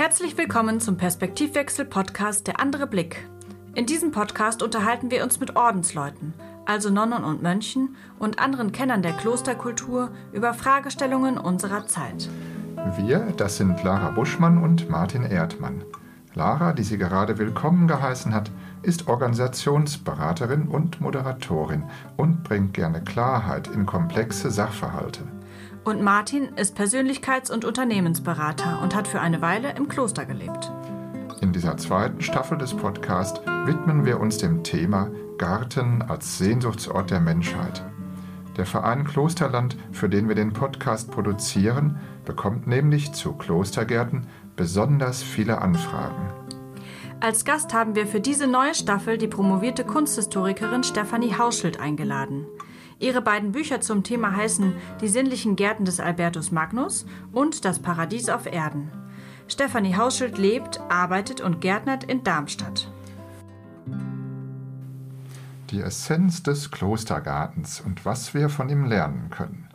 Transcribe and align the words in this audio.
Herzlich 0.00 0.38
willkommen 0.38 0.80
zum 0.80 0.96
Perspektivwechsel-Podcast 0.96 2.46
Der 2.46 2.58
andere 2.58 2.86
Blick. 2.86 3.28
In 3.74 3.84
diesem 3.84 4.12
Podcast 4.12 4.62
unterhalten 4.62 5.10
wir 5.10 5.22
uns 5.22 5.40
mit 5.40 5.56
Ordensleuten, 5.56 6.32
also 6.64 6.88
Nonnen 6.88 7.22
und 7.22 7.42
Mönchen 7.42 7.96
und 8.18 8.38
anderen 8.38 8.72
Kennern 8.72 9.02
der 9.02 9.12
Klosterkultur 9.12 10.10
über 10.32 10.54
Fragestellungen 10.54 11.36
unserer 11.36 11.86
Zeit. 11.86 12.30
Wir, 12.96 13.34
das 13.36 13.58
sind 13.58 13.84
Lara 13.84 14.08
Buschmann 14.12 14.64
und 14.64 14.88
Martin 14.88 15.22
Erdmann. 15.22 15.84
Lara, 16.32 16.72
die 16.72 16.84
sie 16.84 16.96
gerade 16.96 17.36
willkommen 17.36 17.86
geheißen 17.86 18.32
hat, 18.32 18.50
ist 18.80 19.06
Organisationsberaterin 19.06 20.66
und 20.68 21.02
Moderatorin 21.02 21.84
und 22.16 22.42
bringt 22.42 22.72
gerne 22.72 23.04
Klarheit 23.04 23.68
in 23.68 23.84
komplexe 23.84 24.50
Sachverhalte. 24.50 25.24
Und 25.84 26.02
Martin 26.02 26.50
ist 26.56 26.76
Persönlichkeits- 26.76 27.50
und 27.50 27.64
Unternehmensberater 27.64 28.80
und 28.82 28.94
hat 28.94 29.08
für 29.08 29.20
eine 29.20 29.40
Weile 29.40 29.74
im 29.76 29.88
Kloster 29.88 30.26
gelebt. 30.26 30.70
In 31.40 31.52
dieser 31.52 31.78
zweiten 31.78 32.20
Staffel 32.20 32.58
des 32.58 32.74
Podcasts 32.74 33.40
widmen 33.64 34.04
wir 34.04 34.20
uns 34.20 34.36
dem 34.36 34.62
Thema 34.62 35.10
Garten 35.38 36.02
als 36.02 36.36
Sehnsuchtsort 36.36 37.10
der 37.10 37.20
Menschheit. 37.20 37.82
Der 38.58 38.66
Verein 38.66 39.04
Klosterland, 39.04 39.76
für 39.90 40.10
den 40.10 40.28
wir 40.28 40.34
den 40.34 40.52
Podcast 40.52 41.10
produzieren, 41.10 41.98
bekommt 42.26 42.66
nämlich 42.66 43.12
zu 43.12 43.32
Klostergärten 43.32 44.26
besonders 44.56 45.22
viele 45.22 45.62
Anfragen. 45.62 46.28
Als 47.20 47.46
Gast 47.46 47.72
haben 47.72 47.94
wir 47.94 48.06
für 48.06 48.20
diese 48.20 48.46
neue 48.46 48.74
Staffel 48.74 49.16
die 49.16 49.28
promovierte 49.28 49.84
Kunsthistorikerin 49.84 50.84
Stefanie 50.84 51.34
Hauschild 51.38 51.80
eingeladen. 51.80 52.46
Ihre 53.00 53.22
beiden 53.22 53.52
Bücher 53.52 53.80
zum 53.80 54.04
Thema 54.04 54.36
heißen 54.36 54.74
Die 55.00 55.08
sinnlichen 55.08 55.56
Gärten 55.56 55.86
des 55.86 56.00
Albertus 56.00 56.52
Magnus 56.52 57.06
und 57.32 57.64
Das 57.64 57.78
Paradies 57.78 58.28
auf 58.28 58.44
Erden. 58.44 58.92
Stefanie 59.48 59.96
Hauschild 59.96 60.36
lebt, 60.36 60.80
arbeitet 60.90 61.40
und 61.40 61.62
gärtnert 61.62 62.04
in 62.04 62.22
Darmstadt. 62.22 62.92
Die 65.70 65.80
Essenz 65.80 66.42
des 66.42 66.70
Klostergartens 66.70 67.80
und 67.80 68.04
was 68.04 68.34
wir 68.34 68.50
von 68.50 68.68
ihm 68.68 68.84
lernen 68.84 69.30
können. 69.30 69.68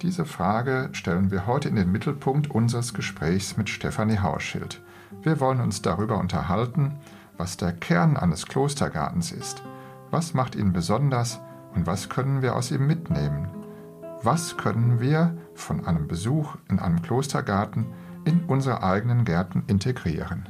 Diese 0.00 0.24
Frage 0.24 0.88
stellen 0.92 1.30
wir 1.30 1.46
heute 1.46 1.68
in 1.68 1.76
den 1.76 1.92
Mittelpunkt 1.92 2.50
unseres 2.50 2.94
Gesprächs 2.94 3.58
mit 3.58 3.68
Stefanie 3.68 4.18
Hauschild. 4.18 4.80
Wir 5.22 5.38
wollen 5.38 5.60
uns 5.60 5.82
darüber 5.82 6.18
unterhalten, 6.18 6.98
was 7.36 7.58
der 7.58 7.72
Kern 7.72 8.16
eines 8.16 8.46
Klostergartens 8.46 9.32
ist. 9.32 9.62
Was 10.10 10.32
macht 10.32 10.54
ihn 10.54 10.72
besonders 10.72 11.40
und 11.74 11.86
was 11.86 12.08
können 12.08 12.42
wir 12.42 12.56
aus 12.56 12.70
ihm 12.70 12.86
mitnehmen? 12.86 13.50
Was 14.22 14.56
können 14.56 15.00
wir 15.00 15.36
von 15.54 15.86
einem 15.86 16.08
Besuch 16.08 16.56
in 16.68 16.78
einem 16.78 17.02
Klostergarten 17.02 17.86
in 18.24 18.44
unsere 18.46 18.82
eigenen 18.82 19.24
Gärten 19.24 19.64
integrieren? 19.66 20.48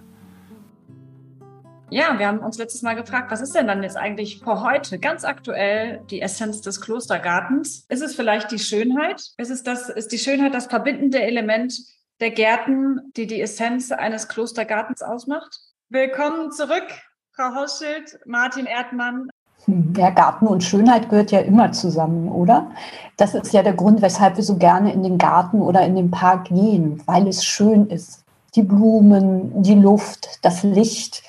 Ja, 1.90 2.18
wir 2.18 2.26
haben 2.26 2.38
uns 2.38 2.58
letztes 2.58 2.82
Mal 2.82 2.94
gefragt, 2.94 3.30
was 3.30 3.40
ist 3.40 3.54
denn 3.54 3.66
dann 3.66 3.82
jetzt 3.82 3.96
eigentlich 3.96 4.40
vor 4.40 4.62
heute 4.62 4.98
ganz 4.98 5.24
aktuell 5.24 6.02
die 6.10 6.20
Essenz 6.20 6.60
des 6.60 6.80
Klostergartens? 6.80 7.86
Ist 7.88 8.02
es 8.02 8.14
vielleicht 8.14 8.50
die 8.50 8.58
Schönheit? 8.58 9.22
Ist 9.36 9.50
es 9.50 9.62
das, 9.62 9.88
ist 9.90 10.12
die 10.12 10.18
Schönheit 10.18 10.54
das 10.54 10.66
verbindende 10.66 11.22
Element 11.22 11.74
der 12.20 12.30
Gärten, 12.30 13.12
die 13.16 13.26
die 13.26 13.40
Essenz 13.40 13.92
eines 13.92 14.28
Klostergartens 14.28 15.02
ausmacht? 15.02 15.56
Willkommen 15.88 16.50
zurück, 16.52 16.86
Frau 17.32 17.54
Hausschild, 17.54 18.18
Martin 18.24 18.66
Erdmann. 18.66 19.28
Ja, 19.66 20.10
Garten 20.10 20.46
und 20.46 20.62
Schönheit 20.62 21.08
gehört 21.08 21.30
ja 21.30 21.40
immer 21.40 21.72
zusammen, 21.72 22.28
oder? 22.28 22.70
Das 23.16 23.34
ist 23.34 23.52
ja 23.52 23.62
der 23.62 23.72
Grund, 23.72 24.02
weshalb 24.02 24.36
wir 24.36 24.44
so 24.44 24.56
gerne 24.56 24.92
in 24.92 25.02
den 25.02 25.18
Garten 25.18 25.62
oder 25.62 25.82
in 25.86 25.94
den 25.94 26.10
Park 26.10 26.46
gehen, 26.46 27.02
weil 27.06 27.26
es 27.28 27.44
schön 27.44 27.86
ist. 27.86 28.24
Die 28.54 28.62
Blumen, 28.62 29.62
die 29.62 29.74
Luft, 29.74 30.38
das 30.42 30.62
Licht, 30.62 31.22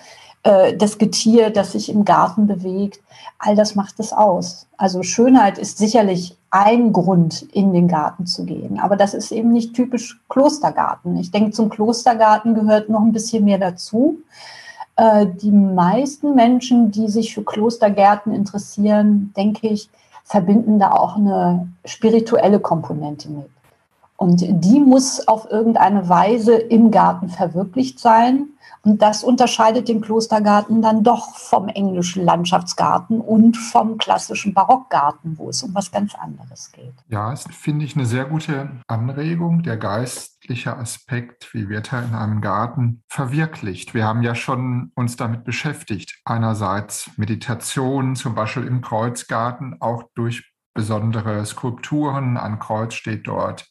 äh, 0.44 0.76
das 0.76 0.98
Getier, 0.98 1.50
das 1.50 1.72
sich 1.72 1.90
im 1.90 2.06
Garten 2.06 2.46
bewegt, 2.48 3.00
all 3.40 3.56
das 3.56 3.76
macht 3.76 4.00
es 4.00 4.14
aus. 4.14 4.68
Also 4.78 5.04
Schönheit 5.04 5.58
ist 5.58 5.78
sicherlich 5.78 6.38
ein 6.52 6.94
Grund, 6.94 7.42
in 7.54 7.74
den 7.74 7.88
Garten 7.88 8.26
zu 8.26 8.46
gehen, 8.46 8.80
aber 8.80 8.96
das 8.96 9.14
ist 9.14 9.32
eben 9.32 9.52
nicht 9.52 9.74
typisch 9.74 10.20
Klostergarten. 10.30 11.18
Ich 11.18 11.32
denke, 11.32 11.52
zum 11.52 11.70
Klostergarten 11.70 12.54
gehört 12.54 12.90
noch 12.90 13.02
ein 13.02 13.12
bisschen 13.12 13.46
mehr 13.46 13.58
dazu. 13.58 14.20
Äh, 14.98 15.28
die 15.28 15.52
meisten 15.52 16.36
Menschen, 16.36 16.92
die 16.92 17.08
sich 17.08 17.34
für 17.34 17.44
Klostergärten 17.44 18.34
interessieren, 18.34 19.34
denke 19.36 19.68
ich, 19.68 19.90
verbinden 20.24 20.80
da 20.80 20.92
auch 20.92 21.18
eine 21.18 21.68
spirituelle 21.86 22.60
Komponente 22.60 23.30
mit. 23.30 23.50
Und 24.18 24.44
die 24.48 24.80
muss 24.80 25.28
auf 25.28 25.50
irgendeine 25.52 26.08
Weise 26.08 26.56
im 26.56 26.92
Garten 26.92 27.30
verwirklicht 27.30 28.00
sein. 28.00 28.50
Und 28.86 29.02
das 29.02 29.24
unterscheidet 29.24 29.88
den 29.88 30.00
Klostergarten 30.00 30.82
dann 30.82 31.04
doch 31.04 31.36
vom 31.36 31.68
englischen 31.70 32.24
Landschaftsgarten 32.24 33.20
und 33.20 33.58
vom 33.58 33.98
klassischen 33.98 34.54
Barockgarten, 34.54 35.40
wo 35.40 35.50
es 35.50 35.64
um 35.64 35.74
was 35.74 35.92
ganz 35.92 36.14
anderes 36.14 36.72
geht. 36.72 36.94
Ja, 37.08 37.32
das 37.32 37.46
finde 37.52 37.84
ich 37.84 37.96
eine 37.96 38.06
sehr 38.06 38.26
gute 38.26 38.70
Anregung. 38.88 39.64
Der 39.64 39.78
geistliche 39.78 40.78
Aspekt, 40.78 41.52
wie 41.54 41.68
wird 41.68 41.92
er 41.92 42.06
in 42.06 42.14
einem 42.14 42.42
Garten 42.42 43.04
verwirklicht? 43.08 43.96
Wir 43.96 44.06
haben 44.06 44.22
ja 44.22 44.36
schon 44.36 44.92
uns 44.94 45.18
damit 45.18 45.46
beschäftigt. 45.46 46.22
Einerseits 46.24 47.10
Meditation, 47.18 48.16
zum 48.16 48.36
Beispiel 48.36 48.68
im 48.68 48.82
Kreuzgarten, 48.82 49.82
auch 49.82 50.04
durch 50.14 50.54
besondere 50.76 51.44
Skulpturen. 51.46 52.38
Ein 52.38 52.60
Kreuz 52.60 52.94
steht 52.94 53.28
dort. 53.28 53.66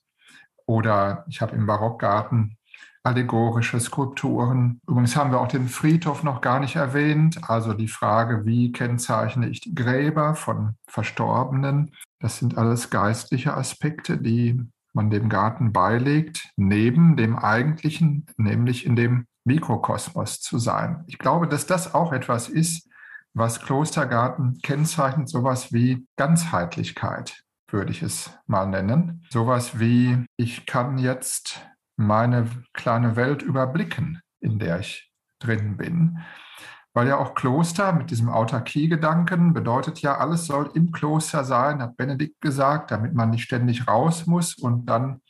Oder 0.67 1.25
ich 1.29 1.41
habe 1.41 1.57
im 1.57 1.67
Barockgarten 1.67 2.57
allegorische 3.05 3.79
Skulpturen. 3.81 4.81
Übrigens 4.89 5.15
haben 5.15 5.31
wir 5.31 5.41
auch 5.41 5.49
den 5.49 5.69
Friedhof 5.69 6.23
noch 6.23 6.41
gar 6.41 6.59
nicht 6.59 6.77
erwähnt. 6.77 7.39
Also 7.51 7.75
die 7.75 7.89
Frage, 7.89 8.47
wie 8.47 8.73
kennzeichne 8.73 9.49
ich 9.49 9.61
die 9.61 9.75
Gräber 9.75 10.35
von 10.35 10.77
Verstorbenen. 10.87 11.93
Das 12.19 12.39
sind 12.39 12.57
alles 12.57 12.89
geistliche 12.89 13.55
Aspekte, 13.55 14.17
die 14.17 14.59
man 14.95 15.11
dem 15.11 15.29
Garten 15.29 15.73
beilegt, 15.73 16.49
neben 16.57 17.17
dem 17.17 17.37
eigentlichen, 17.37 18.27
nämlich 18.39 18.87
in 18.87 18.97
dem 18.97 19.27
Mikrokosmos 19.45 20.41
zu 20.41 20.59
sein. 20.59 21.05
Ich 21.07 21.19
glaube, 21.19 21.47
dass 21.47 21.67
das 21.67 21.95
auch 21.95 22.13
etwas 22.13 22.49
ist, 22.49 22.89
was 23.35 23.61
Klostergarten 23.61 24.61
kennzeichnet, 24.63 25.29
sowas 25.29 25.73
wie 25.73 26.07
Ganzheitlichkeit, 26.17 27.43
würde 27.69 27.91
ich 27.91 28.03
es 28.03 28.31
mal 28.47 28.67
nennen. 28.67 29.25
Sowas 29.31 29.79
wie, 29.79 30.25
ich 30.37 30.67
kann 30.67 30.99
jetzt 30.99 31.61
meine 31.97 32.49
kleine 32.73 33.17
Welt 33.17 33.43
überblicken, 33.43 34.21
in 34.41 34.59
der 34.59 34.81
ich 34.81 35.11
drin 35.39 35.77
bin. 35.77 36.19
Weil 36.93 37.09
ja 37.09 37.19
auch 37.19 37.35
Kloster 37.35 37.93
mit 37.93 38.11
diesem 38.11 38.29
Autarkie-Gedanken 38.29 39.53
bedeutet 39.53 40.01
ja, 40.01 40.17
alles 40.17 40.47
soll 40.47 40.71
im 40.75 40.93
Kloster 40.93 41.43
sein, 41.45 41.83
hat 41.83 41.97
Benedikt 41.97 42.41
gesagt, 42.41 42.93
damit 42.93 43.15
man 43.15 43.31
nicht 43.31 43.43
ständig 43.43 43.89
raus 43.89 44.27
muss 44.27 44.55
und 44.57 44.87
dann 44.87 45.21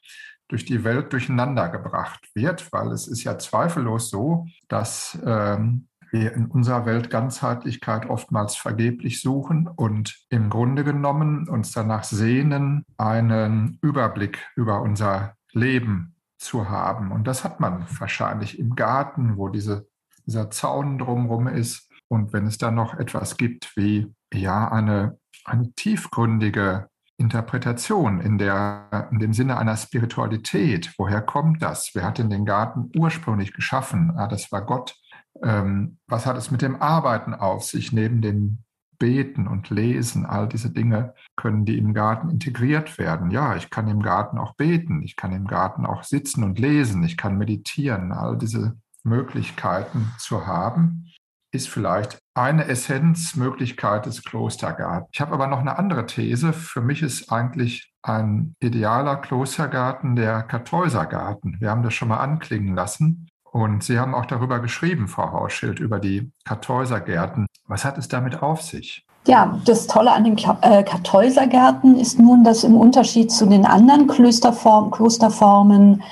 durch 0.49 0.67
die 0.67 0.85
Welt 0.85 1.13
durcheinander 1.13 1.71
gebracht 1.71 2.29
wird, 2.35 2.71
weil 2.71 2.93
es 2.93 3.09
ist 3.09 3.25
ja 3.25 3.39
zweifellos 3.39 4.11
so, 4.11 4.47
dass 4.69 5.19
ähm, 5.25 5.89
wir 6.15 6.33
in 6.33 6.47
unserer 6.47 6.87
Welt 6.87 7.11
Ganzheitlichkeit 7.11 8.09
oftmals 8.09 8.55
vergeblich 8.55 9.21
suchen 9.21 9.67
und 9.67 10.17
im 10.31 10.49
Grunde 10.49 10.85
genommen 10.85 11.49
uns 11.49 11.73
danach 11.73 12.05
sehnen, 12.05 12.85
einen 12.97 13.79
Überblick 13.83 14.39
über 14.55 14.81
unser 14.81 15.35
Leben 15.53 16.15
zu 16.39 16.69
haben. 16.69 17.11
Und 17.11 17.27
das 17.27 17.43
hat 17.43 17.59
man 17.59 17.85
wahrscheinlich 17.99 18.61
im 18.61 18.77
Garten, 18.77 19.37
wo 19.37 19.49
diese, 19.49 19.89
dieser 20.25 20.51
Zaun 20.51 20.99
drumherum 20.99 21.49
ist. 21.49 21.91
Und 22.09 22.33
wenn 22.33 22.47
es 22.47 22.59
dann 22.59 22.77
noch 22.77 22.95
etwas 22.95 23.37
gibt 23.37 23.77
wie 23.77 24.15
ja 24.33 24.71
eine, 24.71 25.19
eine 25.45 25.73
tiefgründige 25.73 26.89
Interpretation 27.17 28.21
in, 28.21 28.39
der, 28.39 29.09
in 29.11 29.19
dem 29.19 29.33
Sinne 29.33 29.57
einer 29.57 29.77
Spiritualität. 29.77 30.93
Woher 30.99 31.23
kommt 31.23 31.63
das? 31.63 31.91
Wer 31.95 32.05
hat 32.05 32.19
denn 32.19 32.29
den 32.29 32.45
Garten 32.45 32.91
ursprünglich 32.97 33.53
geschaffen? 33.53 34.13
Ah, 34.17 34.27
das 34.27 34.51
war 34.51 34.67
Gott. 34.67 34.97
Ähm, 35.43 35.99
was 36.07 36.27
hat 36.27 36.37
es 36.37 36.51
mit 36.51 36.63
dem 36.63 36.81
Arbeiten 36.81 37.35
auf 37.35 37.65
sich 37.65 37.93
neben 37.93 38.23
dem 38.23 38.59
Beten 38.99 39.47
und 39.49 39.71
Lesen, 39.71 40.25
all 40.25 40.49
diese 40.49 40.71
Dinge 40.71 41.15
können 41.37 41.65
die 41.65 41.79
im 41.79 41.95
Garten 41.95 42.31
integriert 42.31 42.97
werden. 42.99 43.31
Ja, 43.31 43.57
ich 43.57 43.71
kann 43.71 43.89
im 43.89 44.03
Garten 44.03 44.39
auch 44.39 44.55
beten, 44.55 45.03
ich 45.03 45.17
kann 45.17 45.33
im 45.33 45.47
Garten 45.47 45.85
auch 45.85 46.05
sitzen 46.05 46.45
und 46.45 46.59
lesen, 46.59 47.03
ich 47.03 47.17
kann 47.17 47.37
meditieren. 47.37 48.13
All 48.13 48.39
diese 48.39 48.77
Möglichkeiten 49.03 50.13
zu 50.19 50.47
haben, 50.47 51.11
ist 51.53 51.69
vielleicht 51.69 52.19
eine 52.35 52.67
Essenzmöglichkeit 52.67 54.07
des 54.07 54.25
Klostergartens. 54.25 55.11
Ich 55.13 55.21
habe 55.21 55.33
aber 55.33 55.47
noch 55.47 55.61
eine 55.61 55.79
andere 55.79 56.07
These. 56.07 56.53
Für 56.53 56.81
mich 56.81 57.03
ist 57.03 57.31
eigentlich 57.31 57.93
ein 58.03 58.55
idealer 58.61 59.17
Klostergarten 59.17 60.17
der 60.17 60.43
Kartäusergarten. 60.43 61.61
Wir 61.61 61.71
haben 61.71 61.83
das 61.83 61.95
schon 61.95 62.09
mal 62.09 62.19
anklingen 62.19 62.75
lassen. 62.75 63.29
Und 63.55 63.85
Sie 63.85 64.01
haben 64.01 64.17
auch 64.17 64.27
darüber 64.27 64.59
geschrieben, 64.59 65.07
Frau 65.07 65.31
Hauschild, 65.31 65.79
über 65.79 66.01
die 66.01 66.33
Kartäusergärten. 66.45 67.47
Was 67.69 67.85
hat 67.85 67.97
es 67.99 68.09
damit 68.09 68.43
auf 68.43 68.63
sich? 68.63 69.07
Ja, 69.29 69.61
das 69.65 69.87
Tolle 69.87 70.11
an 70.11 70.25
den 70.25 70.37
äh, 70.37 70.83
Kartäusergärten 70.83 71.97
ist 71.97 72.19
nun, 72.19 72.43
dass 72.43 72.65
im 72.65 72.77
Unterschied 72.77 73.31
zu 73.31 73.47
den 73.47 73.65
anderen 73.65 74.09
Klösterform, 74.09 74.91
Klosterformen 74.91 76.03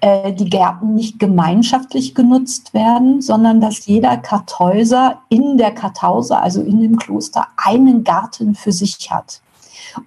äh, 0.00 0.32
die 0.32 0.50
Gärten 0.50 0.96
nicht 0.96 1.20
gemeinschaftlich 1.20 2.16
genutzt 2.16 2.74
werden, 2.74 3.22
sondern 3.22 3.60
dass 3.60 3.86
jeder 3.86 4.16
Kartäuser 4.16 5.20
in 5.28 5.56
der 5.56 5.70
Kartause, 5.70 6.36
also 6.36 6.62
in 6.62 6.80
dem 6.80 6.96
Kloster, 6.96 7.46
einen 7.56 8.02
Garten 8.02 8.56
für 8.56 8.72
sich 8.72 9.08
hat. 9.08 9.40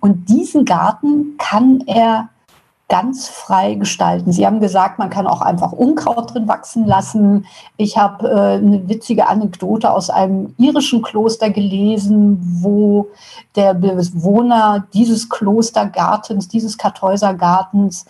Und 0.01 0.27
diesen 0.27 0.65
Garten 0.65 1.37
kann 1.37 1.85
er 1.87 2.27
ganz 2.91 3.29
frei 3.29 3.75
gestalten. 3.75 4.33
Sie 4.33 4.45
haben 4.45 4.59
gesagt, 4.59 4.99
man 4.99 5.09
kann 5.09 5.25
auch 5.25 5.39
einfach 5.39 5.71
Unkraut 5.71 6.33
drin 6.33 6.49
wachsen 6.49 6.85
lassen. 6.85 7.45
Ich 7.77 7.97
habe 7.97 8.29
äh, 8.29 8.57
eine 8.57 8.89
witzige 8.89 9.29
Anekdote 9.29 9.89
aus 9.89 10.09
einem 10.09 10.53
irischen 10.57 11.01
Kloster 11.01 11.49
gelesen, 11.49 12.37
wo 12.61 13.07
der 13.55 13.75
Bewohner 13.75 14.87
dieses 14.93 15.29
Klostergartens, 15.29 16.49
dieses 16.49 16.77
Kartäusergartens, 16.77 18.03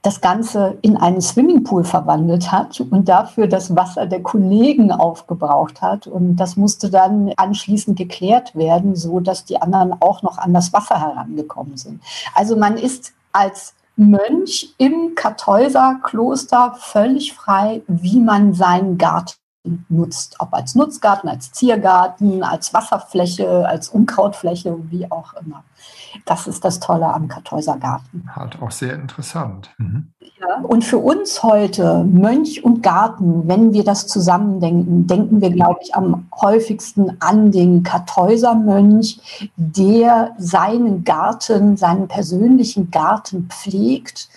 das 0.00 0.22
Ganze 0.22 0.78
in 0.80 0.96
einen 0.96 1.20
Swimmingpool 1.20 1.84
verwandelt 1.84 2.50
hat 2.50 2.80
und 2.80 3.10
dafür 3.10 3.46
das 3.46 3.76
Wasser 3.76 4.06
der 4.06 4.22
Kollegen 4.22 4.92
aufgebraucht 4.92 5.82
hat. 5.82 6.06
Und 6.06 6.36
das 6.36 6.56
musste 6.56 6.88
dann 6.88 7.34
anschließend 7.36 7.98
geklärt 7.98 8.56
werden, 8.56 8.96
so 8.96 9.20
dass 9.20 9.44
die 9.44 9.60
anderen 9.60 9.94
auch 10.00 10.22
noch 10.22 10.38
an 10.38 10.54
das 10.54 10.72
Wasser 10.72 10.98
herangekommen 10.98 11.76
sind. 11.76 12.00
Also 12.34 12.56
man 12.56 12.78
ist 12.78 13.12
als 13.32 13.74
Mönch 13.96 14.74
im 14.78 15.14
Kartäuserkloster 15.14 16.76
völlig 16.78 17.34
frei, 17.34 17.82
wie 17.86 18.20
man 18.20 18.54
seinen 18.54 18.98
Garten 18.98 19.41
nutzt. 19.88 20.36
Ob 20.38 20.52
als 20.54 20.74
Nutzgarten, 20.74 21.28
als 21.28 21.52
Ziergarten, 21.52 22.42
als 22.42 22.74
Wasserfläche, 22.74 23.66
als 23.66 23.88
Unkrautfläche, 23.88 24.76
wie 24.90 25.10
auch 25.10 25.34
immer. 25.34 25.64
Das 26.26 26.46
ist 26.46 26.64
das 26.64 26.80
Tolle 26.80 27.06
am 27.06 27.28
Kartäusergarten. 27.28 28.30
Halt 28.34 28.60
auch 28.60 28.70
sehr 28.70 28.94
interessant. 28.94 29.70
Mhm. 29.78 30.12
Ja, 30.40 30.60
und 30.62 30.84
für 30.84 30.98
uns 30.98 31.42
heute, 31.42 32.04
Mönch 32.04 32.64
und 32.64 32.82
Garten, 32.82 33.46
wenn 33.46 33.72
wir 33.72 33.84
das 33.84 34.08
zusammendenken, 34.08 35.06
denken 35.06 35.40
wir, 35.40 35.50
glaube 35.50 35.80
ich, 35.82 35.94
am 35.94 36.26
häufigsten 36.40 37.16
an 37.20 37.52
den 37.52 37.84
Kartäusermönch, 37.84 39.50
der 39.56 40.34
seinen 40.38 41.04
Garten, 41.04 41.76
seinen 41.76 42.08
persönlichen 42.08 42.90
Garten 42.90 43.48
pflegt, 43.48 44.28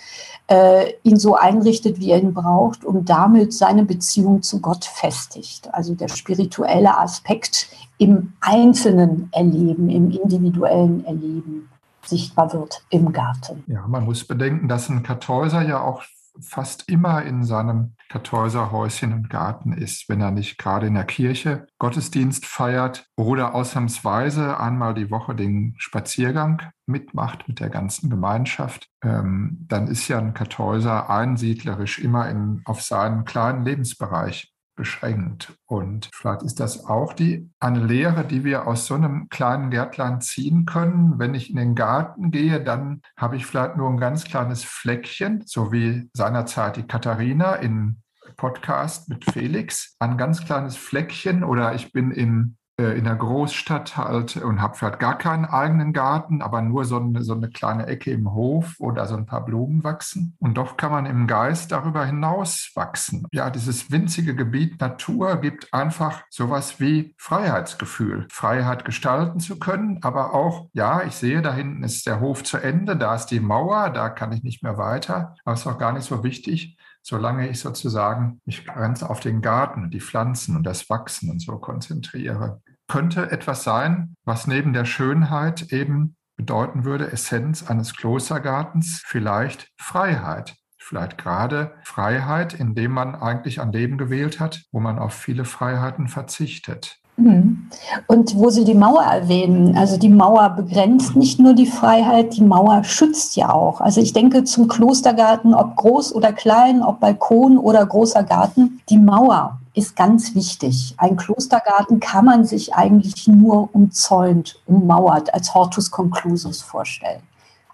äh, 0.47 0.93
ihn 1.03 1.17
so 1.17 1.35
einrichtet, 1.35 1.99
wie 1.99 2.11
er 2.11 2.21
ihn 2.21 2.33
braucht 2.33 2.85
und 2.85 3.09
damit 3.09 3.53
seine 3.53 3.85
Beziehung 3.85 4.41
zu 4.41 4.61
Gott 4.61 4.85
festigt. 4.85 5.73
Also 5.73 5.95
der 5.95 6.09
spirituelle 6.09 6.97
Aspekt 6.97 7.67
im 7.97 8.33
einzelnen 8.41 9.29
Erleben, 9.31 9.89
im 9.89 10.11
individuellen 10.11 11.05
Erleben 11.05 11.69
sichtbar 12.05 12.53
wird 12.53 12.83
im 12.89 13.11
Garten. 13.11 13.63
Ja, 13.67 13.87
man 13.87 14.05
muss 14.05 14.23
bedenken, 14.23 14.67
dass 14.67 14.89
ein 14.89 15.01
Kartäuser 15.01 15.63
ja 15.63 15.81
auch 15.81 16.03
fast 16.41 16.89
immer 16.89 17.23
in 17.23 17.43
seinem 17.43 17.95
Kartäuserhäuschen 18.09 19.13
und 19.13 19.29
Garten 19.29 19.73
ist, 19.73 20.09
wenn 20.09 20.21
er 20.21 20.31
nicht 20.31 20.57
gerade 20.57 20.87
in 20.87 20.93
der 20.93 21.05
Kirche 21.05 21.67
Gottesdienst 21.79 22.45
feiert 22.45 23.07
oder 23.15 23.55
ausnahmsweise 23.55 24.59
einmal 24.59 24.93
die 24.93 25.11
Woche 25.11 25.35
den 25.35 25.75
Spaziergang 25.77 26.61
mitmacht 26.85 27.47
mit 27.47 27.59
der 27.59 27.69
ganzen 27.69 28.09
Gemeinschaft, 28.09 28.89
ähm, 29.03 29.65
dann 29.67 29.87
ist 29.87 30.07
ja 30.07 30.17
ein 30.17 30.33
Kartäuser 30.33 31.09
einsiedlerisch 31.09 31.99
immer 31.99 32.29
in, 32.29 32.61
auf 32.65 32.81
seinen 32.81 33.25
kleinen 33.25 33.65
Lebensbereich 33.65 34.54
beschränkt. 34.75 35.53
Und 35.65 36.09
vielleicht 36.13 36.43
ist 36.43 36.59
das 36.59 36.85
auch 36.85 37.13
die, 37.13 37.49
eine 37.59 37.83
Lehre, 37.83 38.25
die 38.25 38.43
wir 38.43 38.67
aus 38.67 38.85
so 38.85 38.95
einem 38.95 39.29
kleinen 39.29 39.71
Gärtlein 39.71 40.21
ziehen 40.21 40.65
können. 40.65 41.17
Wenn 41.17 41.33
ich 41.33 41.49
in 41.49 41.55
den 41.55 41.75
Garten 41.75 42.31
gehe, 42.31 42.61
dann 42.61 43.01
habe 43.17 43.37
ich 43.37 43.45
vielleicht 43.45 43.77
nur 43.77 43.89
ein 43.89 43.97
ganz 43.97 44.25
kleines 44.25 44.63
Fleckchen, 44.63 45.43
so 45.45 45.71
wie 45.71 46.09
seinerzeit 46.13 46.77
die 46.77 46.87
Katharina 46.87 47.55
in 47.55 48.01
Podcast 48.37 49.09
mit 49.09 49.25
Felix, 49.25 49.95
ein 49.99 50.17
ganz 50.17 50.43
kleines 50.43 50.75
Fleckchen 50.75 51.43
oder 51.43 51.75
ich 51.75 51.91
bin 51.91 52.11
in 52.11 52.57
äh, 52.63 52.64
in 52.77 53.05
der 53.05 53.15
Großstadt 53.15 53.95
halt 53.95 54.35
und 54.35 54.61
habe 54.61 54.75
vielleicht 54.75 54.99
gar 54.99 55.17
keinen 55.17 55.45
eigenen 55.45 55.93
Garten, 55.93 56.41
aber 56.41 56.61
nur 56.61 56.83
so 56.83 56.99
eine, 56.99 57.23
so 57.23 57.33
eine 57.33 57.49
kleine 57.49 57.87
Ecke 57.87 58.11
im 58.11 58.33
Hof, 58.33 58.75
da 58.95 59.05
so 59.05 59.15
ein 59.15 59.25
paar 59.25 59.45
Blumen 59.45 59.83
wachsen. 59.83 60.35
Und 60.39 60.57
doch 60.57 60.75
kann 60.75 60.91
man 60.91 61.05
im 61.05 61.25
Geist 61.25 61.71
darüber 61.71 62.05
hinaus 62.05 62.71
wachsen. 62.75 63.27
Ja, 63.31 63.49
dieses 63.49 63.91
winzige 63.91 64.35
Gebiet 64.35 64.81
Natur 64.81 65.37
gibt 65.37 65.73
einfach 65.73 66.23
sowas 66.29 66.79
wie 66.79 67.15
Freiheitsgefühl. 67.17 68.27
Freiheit 68.29 68.83
gestalten 68.83 69.39
zu 69.39 69.57
können, 69.57 69.99
aber 70.01 70.33
auch, 70.33 70.67
ja, 70.73 71.03
ich 71.03 71.13
sehe, 71.13 71.41
da 71.41 71.53
hinten 71.53 71.83
ist 71.83 72.05
der 72.05 72.19
Hof 72.19 72.43
zu 72.43 72.57
Ende, 72.57 72.97
da 72.97 73.15
ist 73.15 73.27
die 73.27 73.39
Mauer, 73.39 73.89
da 73.89 74.09
kann 74.09 74.33
ich 74.33 74.43
nicht 74.43 74.63
mehr 74.63 74.77
weiter. 74.77 75.35
Aber 75.45 75.53
ist 75.53 75.65
auch 75.65 75.77
gar 75.77 75.93
nicht 75.93 76.05
so 76.05 76.23
wichtig, 76.23 76.77
solange 77.05 77.47
ich 77.47 77.59
sozusagen 77.59 78.41
mich 78.45 78.65
ganz 78.65 79.03
auf 79.03 79.19
den 79.19 79.41
Garten, 79.41 79.91
die 79.91 80.01
Pflanzen 80.01 80.55
und 80.55 80.63
das 80.63 80.89
Wachsen 80.89 81.29
und 81.29 81.39
so 81.39 81.59
konzentriere. 81.59 82.63
Könnte 82.87 83.31
etwas 83.31 83.63
sein, 83.63 84.15
was 84.23 84.47
neben 84.47 84.73
der 84.73 84.85
Schönheit 84.85 85.71
eben 85.71 86.15
bedeuten 86.35 86.83
würde, 86.83 87.11
Essenz 87.11 87.69
eines 87.69 87.95
Klostergartens, 87.95 89.03
vielleicht 89.05 89.71
Freiheit. 89.77 90.55
Vielleicht 90.79 91.19
gerade 91.19 91.75
Freiheit, 91.83 92.55
indem 92.55 92.91
man 92.91 93.15
eigentlich 93.15 93.61
ein 93.61 93.71
Leben 93.71 93.97
gewählt 93.97 94.39
hat, 94.39 94.63
wo 94.71 94.79
man 94.79 94.97
auf 94.97 95.13
viele 95.13 95.45
Freiheiten 95.45 96.07
verzichtet. 96.07 96.99
Mhm. 97.17 97.69
Und 98.07 98.35
wo 98.35 98.49
Sie 98.49 98.65
die 98.65 98.73
Mauer 98.73 99.03
erwähnen, 99.03 99.77
also 99.77 99.97
die 99.97 100.09
Mauer 100.09 100.49
begrenzt 100.49 101.15
nicht 101.15 101.39
nur 101.39 101.53
die 101.53 101.65
Freiheit, 101.65 102.35
die 102.35 102.43
Mauer 102.43 102.83
schützt 102.83 103.37
ja 103.37 103.53
auch. 103.53 103.79
Also 103.79 104.01
ich 104.01 104.11
denke 104.11 104.43
zum 104.43 104.67
Klostergarten, 104.67 105.53
ob 105.53 105.75
groß 105.77 106.13
oder 106.13 106.33
klein, 106.33 106.81
ob 106.81 106.99
Balkon 106.99 107.57
oder 107.57 107.85
großer 107.85 108.23
Garten, 108.23 108.81
die 108.89 108.97
Mauer 108.97 109.59
ist 109.73 109.95
ganz 109.95 110.35
wichtig. 110.35 110.95
Ein 110.97 111.15
Klostergarten 111.15 111.99
kann 111.99 112.25
man 112.25 112.45
sich 112.45 112.73
eigentlich 112.73 113.27
nur 113.27 113.69
umzäunt, 113.73 114.61
ummauert, 114.65 115.33
als 115.33 115.53
Hortus 115.53 115.91
Conclusus 115.91 116.61
vorstellen. 116.61 117.21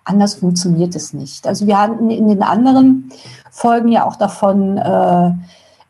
Anders 0.04 0.36
funktioniert 0.36 0.96
es 0.96 1.14
nicht. 1.14 1.48
Also 1.48 1.68
wir 1.68 1.80
hatten 1.80 2.10
in 2.10 2.28
den 2.28 2.42
anderen 2.42 3.12
Folgen 3.52 3.90
ja 3.90 4.06
auch 4.06 4.16
davon 4.16 4.78
äh, 4.78 5.32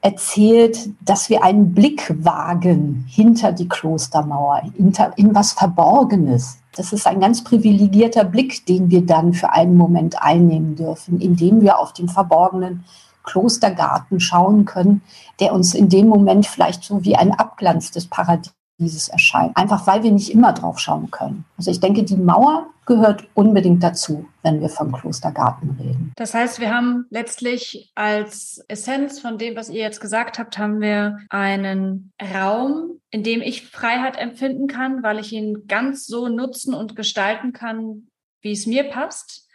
erzählt, 0.02 0.90
dass 1.02 1.30
wir 1.30 1.44
einen 1.44 1.74
Blick 1.74 2.14
wagen 2.24 3.06
hinter 3.08 3.52
die 3.52 3.68
Klostermauer, 3.68 4.64
hinter, 4.76 5.14
in 5.18 5.36
was 5.36 5.54
Verborgenes. 5.54 6.58
Das 6.76 6.94
ist 6.94 7.06
ein 7.06 7.20
ganz 7.20 7.44
privilegierter 7.44 8.24
Blick, 8.24 8.66
den 8.66 8.90
wir 8.90 9.06
dann 9.06 9.34
für 9.34 9.52
einen 9.52 9.78
Moment 9.78 10.22
einnehmen 10.22 10.76
dürfen, 10.76 11.20
indem 11.20 11.62
wir 11.62 11.78
auf 11.78 11.94
den 11.94 12.10
verborgenen 12.10 12.84
Klostergarten 13.24 14.20
schauen 14.20 14.66
können, 14.66 15.02
der 15.40 15.54
uns 15.54 15.76
in 15.76 15.90
dem 15.90 16.08
Moment 16.08 16.48
vielleicht 16.48 16.84
so 16.84 17.04
wie 17.04 17.16
ein 17.16 17.32
Abglanz 17.32 17.92
des 17.92 18.08
Paradieses 18.08 18.56
dieses 18.82 19.08
erscheint. 19.08 19.56
Einfach 19.56 19.88
weil 19.88 20.04
wir 20.04 20.12
nicht 20.12 20.34
immer 20.34 20.52
drauf 20.54 20.80
schauen 20.80 21.12
können. 21.12 21.46
Also 21.58 21.72
ich 21.72 21.80
denke, 21.80 22.04
die 22.04 22.18
Mauer 22.18 22.66
gehört 22.86 23.28
unbedingt 23.36 23.84
dazu, 23.84 24.26
wenn 24.42 24.60
wir 24.60 24.70
vom 24.70 24.92
Klostergarten 24.92 25.78
reden. 25.80 26.01
Das 26.16 26.34
heißt, 26.34 26.60
wir 26.60 26.74
haben 26.74 27.06
letztlich 27.10 27.92
als 27.96 28.64
Essenz 28.68 29.20
von 29.20 29.38
dem, 29.38 29.56
was 29.56 29.70
ihr 29.70 29.82
jetzt 29.82 30.02
gesagt 30.02 30.40
habt, 30.40 30.58
haben 30.58 30.82
wir 30.82 31.18
einen 31.30 32.14
Raum, 32.22 33.00
in 33.10 33.24
dem 33.24 33.42
ich 33.42 33.68
Freiheit 33.68 34.18
empfinden 34.18 34.68
kann, 34.68 35.04
weil 35.04 35.20
ich 35.20 35.32
ihn 35.32 35.68
ganz 35.68 36.06
so 36.06 36.28
nutzen 36.28 36.74
und 36.74 36.96
gestalten 36.96 37.54
kann, 37.54 38.08
wie 38.42 38.52
es 38.52 38.66
mir 38.66 38.86
passt 38.86 39.48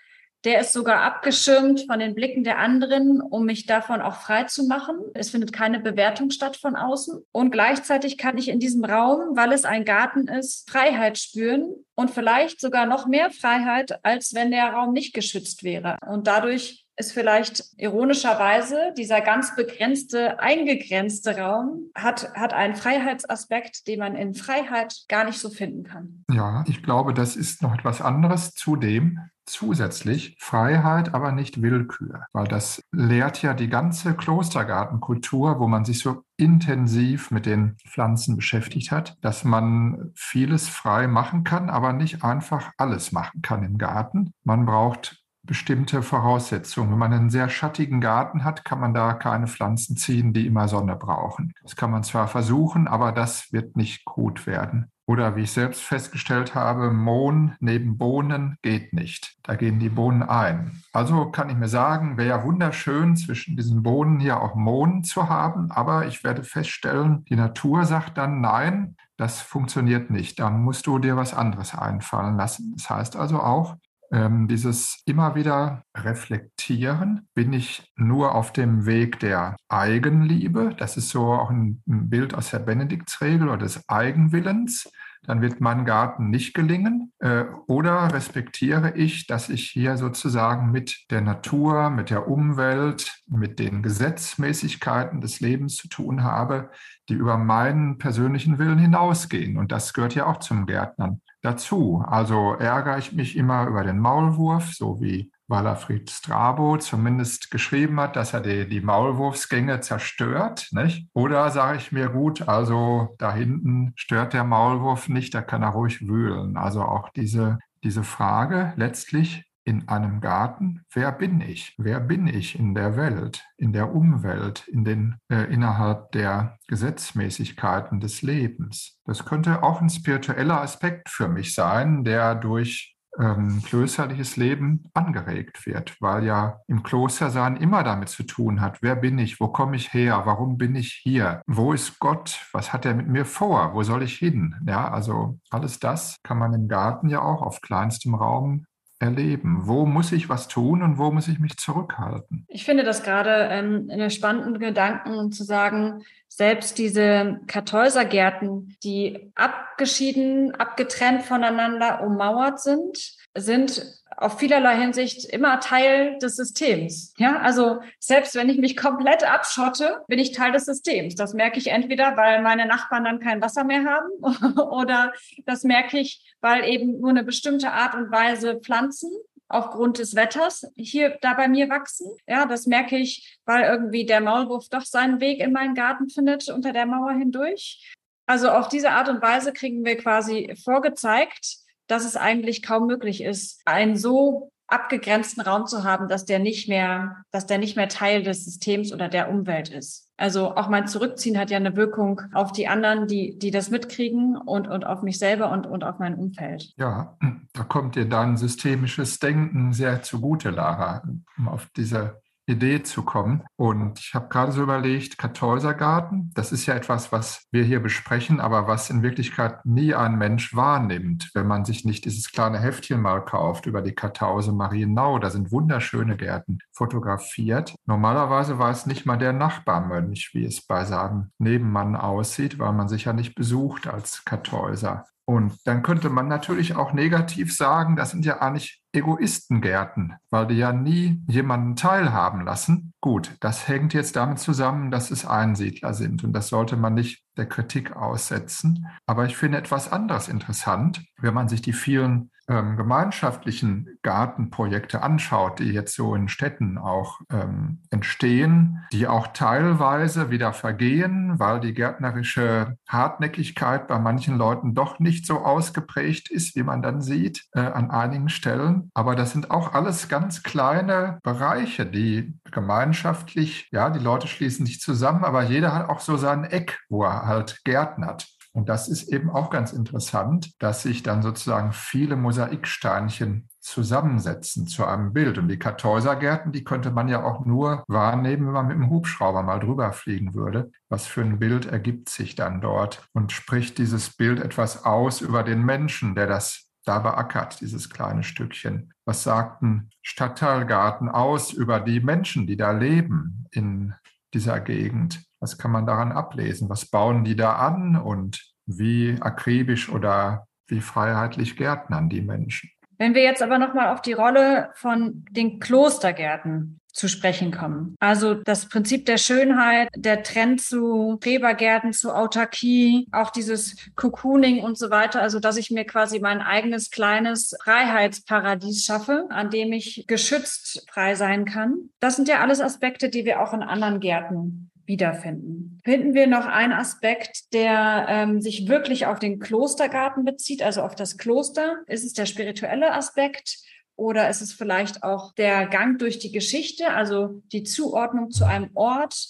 der 0.47 0.61
ist 0.61 0.73
sogar 0.73 1.03
abgeschirmt 1.03 1.87
von 1.87 1.99
den 1.99 2.15
Blicken 2.15 2.45
der 2.45 2.59
anderen, 2.59 3.21
um 3.21 3.45
mich 3.45 3.67
davon 3.67 4.01
auch 4.01 4.15
frei 4.15 4.45
zu 4.45 4.65
machen. 4.69 4.97
Es 5.13 5.31
findet 5.31 5.53
keine 5.53 5.81
Bewertung 5.81 6.31
statt 6.31 6.57
von 6.57 6.77
außen. 6.77 7.21
Und 7.33 7.51
gleichzeitig 7.51 8.17
kann 8.17 8.39
ich 8.39 8.49
in 8.49 8.61
diesem 8.61 8.85
Raum, 8.85 9.37
weil 9.37 9.53
es 9.53 9.65
ein 9.65 9.85
Garten 9.85 10.29
ist, 10.29 10.71
Freiheit 10.71 11.19
spüren 11.19 11.75
und 11.97 12.13
vielleicht 12.13 12.61
sogar 12.61 12.87
noch 12.87 13.09
mehr 13.09 13.31
Freiheit, 13.31 13.99
als 14.05 14.35
wenn 14.35 14.53
der 14.53 14.73
Raum 14.73 14.93
nicht 14.93 15.15
geschützt 15.15 15.65
wäre. 15.65 15.99
Und 16.09 16.29
dadurch 16.29 16.86
ist 16.97 17.13
vielleicht 17.13 17.63
ironischerweise 17.77 18.93
dieser 18.97 19.21
ganz 19.21 19.55
begrenzte, 19.55 20.41
eingegrenzte 20.41 21.39
Raum 21.39 21.91
hat, 21.95 22.33
hat 22.35 22.53
einen 22.53 22.75
Freiheitsaspekt, 22.75 23.87
den 23.87 24.01
man 24.01 24.17
in 24.17 24.35
Freiheit 24.35 25.05
gar 25.09 25.25
nicht 25.25 25.39
so 25.39 25.51
finden 25.51 25.85
kann. 25.85 26.25
Ja, 26.33 26.65
ich 26.67 26.83
glaube, 26.83 27.13
das 27.13 27.37
ist 27.37 27.63
noch 27.63 27.75
etwas 27.75 28.01
anderes. 28.01 28.55
Zudem 28.55 29.21
zusätzlich 29.47 30.37
Freiheit, 30.41 31.15
aber 31.15 31.33
nicht 31.33 31.63
Willkür, 31.63 32.27
weil 32.33 32.49
das 32.49 32.83
lehrt 32.93 33.43
ja 33.43 33.55
die 33.55 33.69
ganze 33.69 34.15
Klostergartenkultur, 34.15 35.61
wo 35.61 35.69
man 35.69 35.85
sich 35.85 36.01
so 36.01 36.23
intensiv 36.37 37.31
mit 37.31 37.47
den 37.47 37.77
Pflanzen 37.87 38.37
beschäftigt 38.37 38.91
hat, 38.91 39.17
dass 39.21 39.45
man 39.45 40.11
vieles 40.15 40.69
frei 40.69 41.07
machen 41.07 41.45
kann, 41.45 41.71
aber 41.71 41.93
nicht 41.93 42.25
einfach 42.25 42.73
alles 42.77 43.13
machen 43.13 43.41
kann 43.43 43.63
im 43.63 43.79
Garten. 43.79 44.33
Man 44.43 44.67
braucht 44.67 45.26
bestimmte 45.47 46.03
Voraussetzungen. 46.03 46.91
Wenn 46.91 46.99
man 46.99 47.13
einen 47.13 47.31
sehr 47.31 47.49
schattigen 47.49 48.01
Garten 48.01 48.45
hat, 48.45 48.65
kann 48.65 48.81
man 48.81 48.95
da 48.95 49.15
keine 49.15 49.47
Pflanzen 49.47 49.97
ziehen, 49.97 50.33
die 50.33 50.47
immer 50.47 50.69
Sonne 50.69 50.97
brauchen. 50.97 51.53
Das 51.63 51.77
kann 51.77 51.91
man 51.91 52.03
zwar 52.03 52.29
versuchen, 52.29 52.89
aber 52.89 53.13
das 53.13 53.53
wird 53.53 53.77
nicht 53.77 54.05
gut 54.05 54.47
werden. 54.47 54.91
Oder 55.09 55.37
wie 55.37 55.43
ich 55.43 55.53
selbst 55.53 55.83
festgestellt 55.83 56.57
habe, 56.57 56.91
Mohn 56.91 57.55
neben 57.61 57.97
Bohnen 57.97 58.59
geht 58.63 58.93
nicht. 58.93 59.37
Da 59.45 59.55
gehen 59.55 59.79
die 59.79 59.89
Bohnen 59.89 60.25
ein. 60.25 60.83
Also 60.93 61.31
kann 61.31 61.49
ich 61.49 61.57
mir 61.57 61.69
sagen, 61.69 62.17
wäre 62.17 62.29
ja 62.29 62.45
wunderschön, 62.45 63.17
zwischen 63.17 63.57
diesen 63.57 63.85
Bohnen 63.85 64.19
hier 64.19 64.41
auch 64.43 64.57
Mohn 64.57 65.05
zu 65.05 65.29
haben. 65.29 65.71
Aber 65.71 66.07
ich 66.07 66.25
werde 66.25 66.43
feststellen, 66.43 67.25
die 67.27 67.37
Natur 67.37 67.85
sagt 67.85 68.19
dann, 68.19 68.41
nein, 68.41 68.97
das 69.17 69.41
funktioniert 69.41 70.11
nicht. 70.11 70.41
Da 70.41 70.51
musst 70.51 70.89
du 70.89 70.99
dir 70.99 71.17
was 71.17 71.35
anderes 71.35 71.73
einfallen 71.73 72.37
lassen. 72.37 72.75
Das 72.77 72.91
heißt 72.91 73.15
also 73.15 73.39
auch, 73.39 73.77
ähm, 74.13 74.49
dieses 74.49 75.03
immer 75.07 75.35
wieder 75.35 75.85
reflektieren, 75.97 77.29
bin 77.35 77.53
ich 77.53 77.93
nur 77.97 78.35
auf 78.35 78.53
dem 78.53 78.87
Weg 78.87 79.21
der 79.21 79.57
Eigenliebe, 79.69 80.75
das 80.77 80.97
ist 80.97 81.11
so 81.11 81.33
auch 81.33 81.51
ein, 81.51 81.83
ein 81.89 82.09
Bild 82.09 82.35
aus 82.35 82.51
der 82.51 82.61
Benediktsregel 82.61 83.49
oder 83.49 83.59
des 83.59 83.89
Eigenwillens, 83.89 84.89
dann 85.27 85.43
wird 85.43 85.61
mein 85.61 85.85
Garten 85.85 86.31
nicht 86.31 86.55
gelingen. 86.55 87.13
Äh, 87.19 87.45
oder 87.67 88.13
respektiere 88.13 88.97
ich, 88.97 89.27
dass 89.27 89.49
ich 89.49 89.69
hier 89.69 89.97
sozusagen 89.97 90.71
mit 90.71 91.07
der 91.11 91.21
Natur, 91.21 91.91
mit 91.91 92.11
der 92.11 92.29
Umwelt, 92.29 93.23
mit 93.27 93.59
den 93.59 93.83
Gesetzmäßigkeiten 93.83 95.21
des 95.21 95.41
Lebens 95.41 95.77
zu 95.77 95.89
tun 95.89 96.23
habe, 96.23 96.71
die 97.09 97.15
über 97.15 97.39
meinen 97.39 97.99
persönlichen 97.99 98.59
Willen 98.59 98.79
hinausgehen. 98.79 99.57
Und 99.57 99.73
das 99.73 99.93
gehört 99.93 100.15
ja 100.15 100.27
auch 100.27 100.39
zum 100.39 100.67
Gärtnern 100.67 101.21
dazu. 101.47 102.03
Also 102.07 102.55
ärgere 102.55 102.99
ich 102.99 103.13
mich 103.13 103.37
immer 103.37 103.67
über 103.67 103.85
den 103.85 103.99
Maulwurf, 103.99 104.75
so 104.75 105.01
wie 105.01 105.31
Walafried 105.49 106.11
Strabo 106.11 106.77
zumindest 106.77 107.51
geschrieben 107.51 108.01
hat, 108.01 108.17
dass 108.17 108.35
er 108.35 108.41
die, 108.41 108.69
die 108.69 108.81
Maulwurfsgänge 108.81 109.81
zerstört. 109.81 110.69
Nicht? 110.73 111.09
Oder 111.15 111.51
sage 111.51 111.79
ich 111.79 111.93
mir, 111.93 112.09
gut, 112.09 112.49
also 112.49 113.15
da 113.19 113.33
hinten 113.33 113.93
stört 113.97 114.33
der 114.33 114.45
Maulwurf 114.45 115.09
nicht, 115.09 115.35
da 115.35 115.43
kann 115.43 115.63
er 115.63 115.71
ruhig 115.71 116.07
wühlen. 116.07 116.57
Also 116.57 116.83
auch 116.83 117.11
diese, 117.11 117.59
diese 117.85 118.03
Frage 118.03 118.73
letztlich 118.77 119.45
in 119.67 119.89
einem 119.89 120.21
Garten, 120.21 120.85
wer 120.93 121.11
bin 121.11 121.41
ich? 121.41 121.75
Wer 121.77 121.99
bin 121.99 122.29
ich 122.29 122.59
in 122.59 122.75
der 122.75 122.97
Welt, 122.97 123.45
in 123.57 123.73
der 123.73 123.93
Umwelt, 123.93 124.67
in 124.69 124.85
den, 124.85 125.17
äh, 125.29 125.53
innerhalb 125.53 126.13
der 126.13 126.57
Gesetzmäßigkeiten 126.69 127.99
des 127.99 128.23
Lebens? 128.23 128.99
Das 129.05 129.25
könnte 129.25 129.65
auch 129.65 129.81
ein 129.81 129.91
spiritueller 129.91 130.61
Aspekt 130.61 131.09
für 131.09 131.27
mich 131.27 131.55
sein, 131.55 132.05
der 132.05 132.37
durch 132.37 132.97
ähm, 133.19 133.63
klösterliches 133.65 134.37
Leben 134.37 134.85
angeregt 134.95 135.67
wird, 135.67 136.01
weil 136.01 136.25
ja 136.25 136.61
im 136.69 136.83
Klostersein 136.83 137.57
immer 137.57 137.83
damit 137.83 138.09
zu 138.09 138.23
tun 138.23 138.61
hat, 138.61 138.83
wer 138.83 138.95
bin 138.95 139.19
ich, 139.19 139.41
wo 139.41 139.49
komme 139.49 139.77
ich 139.77 139.93
her, 139.93 140.23
warum 140.27 140.59
bin 140.59 140.77
ich 140.77 141.01
hier, 141.03 141.43
wo 141.47 141.73
ist 141.73 141.99
Gott, 141.99 142.47
was 142.53 142.73
hat 142.73 142.85
er 142.85 142.95
mit 142.95 143.09
mir 143.09 143.25
vor, 143.25 143.75
wo 143.75 143.83
soll 143.83 144.03
ich 144.03 144.17
hin? 144.17 144.55
Ja, 144.67 144.91
also 144.91 145.39
alles 145.51 145.81
das 145.81 146.17
kann 146.23 146.39
man 146.39 146.55
im 146.55 146.69
Garten 146.69 147.09
ja 147.09 147.21
auch 147.23 147.43
auf 147.43 147.61
kleinstem 147.61 148.15
Raum 148.15 148.67
erleben? 148.99 149.67
Wo 149.67 149.87
muss 149.87 150.13
ich 150.13 150.29
was 150.29 150.49
tun 150.49 150.83
und 150.83 150.99
wo 150.99 151.11
muss 151.11 151.29
ich 151.29 151.39
mich 151.39 151.57
zurückhalten? 151.57 152.47
Ich 152.49 152.65
finde 152.65 152.85
das 152.85 153.03
gerade 153.03 153.49
ähm, 153.51 153.89
einen 153.91 154.11
spannenden 154.11 154.59
Gedanken 154.59 155.33
zu 155.33 155.45
sagen, 155.45 156.03
selbst 156.29 156.79
diese 156.79 157.41
Kartäusergärten, 157.47 158.77
die 158.83 159.33
abgeschieden, 159.35 160.55
abgetrennt 160.55 161.23
voneinander 161.23 162.03
ummauert 162.03 162.61
sind, 162.61 163.17
sind 163.37 163.83
auf 164.17 164.39
vielerlei 164.39 164.77
Hinsicht 164.77 165.27
immer 165.27 165.61
Teil 165.61 166.19
des 166.19 166.37
Systems. 166.37 167.13
Ja, 167.19 167.39
also 167.39 167.81
selbst 167.99 168.35
wenn 168.35 168.49
ich 168.49 168.59
mich 168.59 168.77
komplett 168.77 169.29
abschotte, 169.29 170.03
bin 170.09 170.19
ich 170.19 170.33
Teil 170.33 170.53
des 170.53 170.65
Systems. 170.65 171.15
Das 171.15 171.35
merke 171.35 171.59
ich 171.59 171.69
entweder, 171.69 172.17
weil 172.17 172.43
meine 172.43 172.67
Nachbarn 172.67 173.05
dann 173.05 173.21
kein 173.21 173.43
Wasser 173.43 173.65
mehr 173.65 173.85
haben 173.85 174.59
oder 174.59 175.13
das 175.45 175.65
merke 175.65 175.99
ich, 175.99 176.35
weil 176.41 176.65
eben 176.65 177.01
nur 177.01 177.11
eine 177.11 177.25
bestimmte 177.25 177.73
Art 177.73 177.95
und 177.95 178.11
Weise 178.11 178.59
Pflanzen 178.61 179.11
aufgrund 179.49 179.99
des 179.99 180.17
Wetters 180.17 180.67
hier 180.77 181.19
da 181.21 181.35
bei 181.35 181.49
mir 181.49 181.69
wachsen. 181.69 182.11
Ja, 182.27 182.47
das 182.47 182.67
merke 182.67 182.97
ich, 182.97 183.39
weil 183.45 183.65
irgendwie 183.65 184.07
der 184.07 184.21
Maulwurf 184.21 184.69
doch 184.71 184.85
seinen 184.85 185.21
Weg 185.21 185.41
in 185.41 185.53
meinen 185.53 185.75
Garten 185.75 186.09
findet 186.09 186.49
unter 186.49 186.73
der 186.73 186.87
Mauer 186.87 187.13
hindurch. 187.13 187.95
Also 188.27 188.51
auf 188.51 188.69
diese 188.69 188.91
Art 188.91 189.09
und 189.09 189.23
Weise 189.23 189.53
kriegen 189.53 189.85
wir 189.85 189.97
quasi 189.97 190.53
vorgezeigt, 190.65 191.59
dass 191.87 192.05
es 192.05 192.17
eigentlich 192.17 192.63
kaum 192.63 192.87
möglich 192.87 193.23
ist, 193.23 193.61
einen 193.65 193.97
so 193.97 194.51
abgegrenzten 194.69 195.43
Raum 195.43 195.67
zu 195.67 195.85
haben, 195.85 196.09
dass 196.09 196.25
der 196.25 196.39
nicht 196.39 196.69
mehr, 196.69 197.23
dass 197.31 197.47
der 197.47 197.59
nicht 197.59 197.77
mehr 197.77 197.89
Teil 197.89 198.23
des 198.23 198.45
Systems 198.45 198.93
oder 198.93 199.09
der 199.09 199.31
Umwelt 199.31 199.69
ist. 199.69 200.11
Also 200.17 200.57
auch 200.57 200.69
mein 200.69 200.89
Zurückziehen 200.89 201.39
hat 201.39 201.51
ja 201.51 201.57
eine 201.57 201.77
Wirkung 201.77 202.23
auf 202.33 202.53
die 202.53 202.67
anderen, 202.67 203.07
die, 203.07 203.39
die 203.39 203.51
das 203.51 203.71
mitkriegen 203.71 204.37
und, 204.37 204.67
und 204.67 204.85
auf 204.85 205.03
mich 205.03 205.19
selber 205.19 205.51
und, 205.51 205.67
und 205.67 205.85
auf 205.85 205.99
mein 205.99 206.17
Umfeld. 206.17 206.73
Ja, 206.77 207.17
da 207.53 207.63
kommt 207.65 207.97
dir 207.97 208.07
dein 208.07 208.37
systemisches 208.37 209.19
Denken 209.19 209.73
sehr 209.73 210.03
zugute, 210.03 210.51
Lara, 210.51 211.03
um 211.39 211.49
auf 211.49 211.69
diese 211.77 212.21
Idee 212.47 212.83
zu 212.83 213.03
kommen. 213.03 213.45
Und 213.57 213.99
ich 213.99 214.15
habe 214.15 214.29
gerade 214.29 214.53
so 214.53 214.63
überlegt, 214.63 215.19
Kartäusergarten, 215.19 216.31
das 216.35 216.53
ist 216.53 216.67
ja 216.67 216.75
etwas, 216.75 217.13
was 217.13 217.47
wir 217.51 217.65
hier 217.65 217.81
besprechen, 217.81 218.41
aber 218.41 218.67
was 218.67 218.91
in 218.91 219.03
Wirklichkeit 219.03 219.65
nie 219.65 219.95
ein 219.95 220.17
Mensch 220.17 220.55
wahrnimmt, 220.55 221.31
wenn 221.35 221.47
man 221.47 221.65
sich 221.65 221.85
nicht 221.85 222.05
dieses 222.05 222.31
kleine 222.31 222.59
Heftchen 222.59 223.01
mal 223.01 223.25
kauft 223.25 223.67
über 223.67 223.83
die 223.83 223.95
Kartause 223.95 224.53
Marienau. 224.53 225.19
Da 225.19 225.31
sind 225.31 225.53
wunderschöne 225.53 226.17
Gärten 226.17 226.59
fotografiert. 226.73 227.75
Normalerweise 227.87 228.59
weiß 228.59 228.87
nicht 228.87 229.07
mal 229.07 229.17
der 229.17 229.33
Nachbarmönch, 229.33 230.31
wie 230.33 230.45
es 230.45 230.65
bei 230.65 230.85
seinem 230.85 231.31
Nebenmann 231.39 231.97
aussieht, 231.97 232.59
weil 232.59 232.73
man 232.73 232.89
sich 232.89 233.05
ja 233.05 233.13
nicht 233.13 233.35
besucht 233.35 233.87
als 233.87 234.25
Kartäuser. 234.25 235.05
Und 235.29 235.67
dann 235.67 235.83
könnte 235.83 236.09
man 236.09 236.29
natürlich 236.29 236.77
auch 236.77 236.93
negativ 236.93 237.55
sagen, 237.55 237.97
das 237.97 238.13
sind 238.13 238.25
ja 238.25 238.41
eigentlich 238.41 238.85
Egoistengärten, 238.97 240.15
weil 240.31 240.47
die 240.47 240.57
ja 240.57 240.73
nie 240.73 241.23
jemanden 241.29 241.77
teilhaben 241.77 242.45
lassen. 242.45 242.93
Gut, 243.01 243.37
das 243.41 243.69
hängt 243.69 243.95
jetzt 243.95 244.17
damit 244.17 244.39
zusammen, 244.39 244.91
dass 244.91 245.11
es 245.11 245.27
Einsiedler 245.27 245.95
sind 245.95 246.25
und 246.25 246.33
das 246.33 246.49
sollte 246.49 246.77
man 246.77 246.95
nicht 246.95 247.25
der 247.37 247.47
Kritik 247.47 247.95
aussetzen. 247.95 248.87
Aber 249.07 249.27
ich 249.27 249.37
finde 249.37 249.59
etwas 249.59 249.93
anderes 249.93 250.29
interessant, 250.29 251.05
wenn 251.19 251.35
man 251.35 251.49
sich 251.49 251.63
die 251.63 251.73
vielen 251.73 252.31
ähm, 252.49 252.77
gemeinschaftlichen 252.77 253.99
Gartenprojekte 254.03 255.03
anschaut, 255.03 255.59
die 255.59 255.73
jetzt 255.73 255.95
so 255.95 256.15
in 256.15 256.29
Städten 256.29 256.79
auch 256.79 257.21
ähm, 257.31 257.83
entstehen, 257.91 258.85
die 258.93 259.09
auch 259.09 259.29
teilweise 259.29 260.31
wieder 260.31 260.53
vergehen, 260.53 261.39
weil 261.39 261.61
die 261.61 261.75
gärtnerische 261.75 262.77
Hartnäckigkeit 262.89 263.89
bei 263.89 263.99
manchen 263.99 264.39
Leuten 264.39 264.75
doch 264.75 265.01
nicht 265.01 265.27
so 265.27 265.41
ausgeprägt 265.41 266.31
ist, 266.31 266.55
wie 266.55 266.63
man 266.63 266.83
dann 266.83 267.01
sieht 267.01 267.47
äh, 267.53 267.61
an 267.61 267.91
einigen 267.91 268.29
Stellen. 268.29 268.86
Aber 268.95 269.17
das 269.17 269.33
sind 269.33 269.51
auch 269.51 269.75
alles 269.75 270.09
ganz 270.09 270.43
kleine 270.43 271.19
Bereiche, 271.23 271.87
die 271.87 272.39
gemeinschaftlich, 272.51 273.69
ja, 273.73 273.91
die 273.91 273.99
Leute 273.99 274.29
schließen 274.29 274.67
sich 274.67 274.81
zusammen, 274.81 275.25
aber 275.25 275.43
jeder 275.43 275.75
hat 275.75 275.89
auch 275.89 276.01
so 276.01 276.17
sein 276.17 276.45
Eck, 276.45 276.81
wo 276.89 277.05
er 277.05 277.27
halt 277.27 277.65
gärtnert. 277.65 278.27
Und 278.57 278.71
das 278.71 278.89
ist 278.89 279.13
eben 279.13 279.29
auch 279.29 279.51
ganz 279.51 279.75
interessant, 279.75 280.51
dass 280.63 280.83
sich 280.83 281.03
dann 281.03 281.21
sozusagen 281.21 281.73
viele 281.73 282.17
Mosaiksteinchen 282.17 283.51
zusammensetzen 283.61 284.67
zu 284.67 284.87
einem 284.87 285.13
Bild. 285.13 285.37
Und 285.37 285.49
die 285.49 285.59
Kartäusergärten, 285.59 286.53
die 286.53 286.65
könnte 286.65 286.91
man 286.91 287.09
ja 287.09 287.23
auch 287.23 287.45
nur 287.45 287.85
wahrnehmen, 287.87 288.47
wenn 288.47 288.55
man 288.55 288.69
mit 288.69 288.79
dem 288.79 288.89
Hubschrauber 288.89 289.43
mal 289.43 289.61
drüber 289.61 289.93
fliegen 289.93 290.35
würde. 290.35 290.71
Was 290.89 291.07
für 291.07 291.21
ein 291.21 291.39
Bild 291.39 291.67
ergibt 291.67 292.09
sich 292.09 292.35
dann 292.35 292.63
dort? 292.63 293.07
Und 293.13 293.31
spricht 293.31 293.77
dieses 293.77 294.17
Bild 294.17 294.41
etwas 294.41 294.87
aus 294.87 295.21
über 295.21 295.43
den 295.43 295.63
Menschen, 295.63 296.15
der 296.15 296.27
das 296.27 296.66
da 296.87 297.01
beackert, 297.01 297.61
dieses 297.61 297.91
kleine 297.91 298.23
Stückchen? 298.23 298.93
Was 299.05 299.23
sagt 299.23 299.63
ein 299.63 299.91
Stadtteilgarten 300.03 301.09
aus 301.09 301.53
über 301.53 301.81
die 301.81 302.01
Menschen, 302.01 302.47
die 302.47 302.57
da 302.57 302.71
leben 302.71 303.47
in 303.51 303.95
dieser 304.33 304.61
Gegend? 304.61 305.23
Was 305.41 305.59
kann 305.59 305.71
man 305.71 305.87
daran 305.87 306.13
ablesen? 306.13 306.69
Was 306.69 306.87
bauen 306.87 307.25
die 307.25 307.37
da 307.37 307.57
an 307.57 307.97
und 307.97 308.43
wie 308.67 309.17
akribisch 309.21 309.89
oder 309.89 310.47
wie 310.69 310.81
freiheitlich 310.81 311.57
gärtnern 311.57 312.09
die 312.09 312.23
Menschen? 312.23 312.71
Wenn 312.99 313.15
wir 313.15 313.23
jetzt 313.23 313.43
aber 313.43 313.59
nochmal 313.59 313.93
auf 313.93 314.01
die 314.01 314.15
Rolle 314.15 314.71
von 314.75 315.25
den 315.31 315.61
Klostergärten 315.61 316.81
zu 316.97 317.09
sprechen 317.09 317.53
kommen. 317.53 317.97
Also 318.01 318.35
das 318.35 318.69
Prinzip 318.69 319.05
der 319.07 319.19
Schönheit, 319.19 319.89
der 319.95 320.23
Trend 320.23 320.63
zu 320.63 321.19
Gräbergärten, 321.21 321.93
zu 321.93 322.13
Autarkie, 322.15 323.07
auch 323.13 323.31
dieses 323.31 323.77
Cocooning 323.97 324.61
und 324.61 324.79
so 324.79 324.91
weiter. 324.91 325.21
Also 325.21 325.39
dass 325.39 325.59
ich 325.59 325.71
mir 325.71 325.85
quasi 325.85 326.21
mein 326.21 326.41
eigenes 326.41 326.91
kleines 326.91 327.55
Freiheitsparadies 327.63 328.85
schaffe, 328.85 329.27
an 329.29 329.51
dem 329.51 329.73
ich 329.73 330.07
geschützt 330.07 330.87
frei 330.91 331.15
sein 331.15 331.45
kann. 331.45 331.91
Das 332.01 332.17
sind 332.17 332.29
ja 332.29 332.41
alles 332.41 332.61
Aspekte, 332.61 333.11
die 333.11 333.25
wir 333.25 333.43
auch 333.43 333.53
in 333.53 333.63
anderen 333.63 334.01
Gärten 334.01 334.71
wiederfinden. 334.87 335.81
Finden 335.85 336.15
wir 336.15 336.27
noch 336.27 336.47
einen 336.47 336.73
Aspekt, 336.73 337.53
der 337.53 338.07
ähm, 338.09 338.41
sich 338.41 338.69
wirklich 338.69 339.07
auf 339.07 339.19
den 339.19 339.39
Klostergarten 339.39 340.25
bezieht, 340.25 340.63
also 340.63 340.83
auf 340.83 340.95
das 340.95 341.19
Kloster? 341.19 341.79
Ist 341.87 342.05
es 342.05 342.13
der 342.13 342.27
spirituelle 342.27 342.93
Aspekt? 342.93 343.59
Oder 343.97 344.29
ist 344.29 344.43
es 344.43 344.53
vielleicht 344.53 345.03
auch 345.03 345.33
der 345.33 345.67
Gang 345.67 345.99
durch 345.99 346.19
die 346.19 346.31
Geschichte, 346.31 346.91
also 346.91 347.41
die 347.53 347.65
Zuordnung 347.65 348.31
zu 348.31 348.45
einem 348.45 348.71
Ort, 348.75 349.29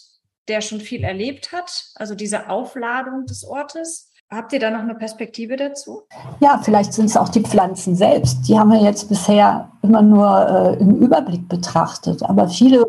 der 0.48 0.60
schon 0.60 0.80
viel 0.80 1.04
erlebt 1.04 1.52
hat, 1.52 1.84
also 1.94 2.14
diese 2.14 2.50
Aufladung 2.50 3.26
des 3.26 3.44
Ortes? 3.44 4.10
Habt 4.28 4.52
ihr 4.52 4.58
da 4.58 4.70
noch 4.70 4.80
eine 4.80 4.96
Perspektive 4.96 5.56
dazu? 5.56 6.02
Ja, 6.40 6.60
vielleicht 6.64 6.92
sind 6.92 7.06
es 7.06 7.16
auch 7.16 7.28
die 7.28 7.42
Pflanzen 7.42 7.94
selbst. 7.94 8.48
Die 8.48 8.58
haben 8.58 8.72
wir 8.72 8.82
jetzt 8.82 9.08
bisher 9.08 9.70
immer 9.82 10.02
nur 10.02 10.48
äh, 10.48 10.82
im 10.82 10.96
Überblick 10.96 11.48
betrachtet. 11.48 12.24
Aber 12.24 12.48
viele 12.48 12.84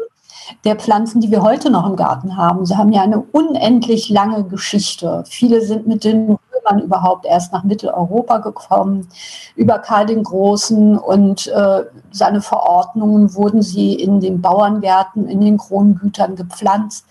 der 0.63 0.77
Pflanzen, 0.77 1.21
die 1.21 1.29
wir 1.29 1.43
heute 1.43 1.69
noch 1.69 1.87
im 1.87 1.95
Garten 1.95 2.37
haben, 2.37 2.65
sie 2.65 2.75
haben 2.75 2.91
ja 2.91 3.03
eine 3.03 3.19
unendlich 3.19 4.09
lange 4.09 4.45
Geschichte. 4.45 5.23
Viele 5.27 5.61
sind 5.61 5.85
mit 5.85 6.03
den 6.03 6.37
Römern 6.67 6.83
überhaupt 6.83 7.25
erst 7.25 7.53
nach 7.53 7.63
Mitteleuropa 7.63 8.39
gekommen, 8.39 9.07
über 9.55 9.79
Karl 9.79 10.05
den 10.05 10.23
Großen 10.23 10.97
und 10.97 11.47
äh, 11.47 11.83
seine 12.11 12.41
Verordnungen 12.41 13.33
wurden 13.33 13.61
sie 13.61 13.93
in 13.93 14.19
den 14.19 14.41
Bauerngärten, 14.41 15.27
in 15.27 15.41
den 15.41 15.57
Krongütern 15.57 16.35
gepflanzt 16.35 17.05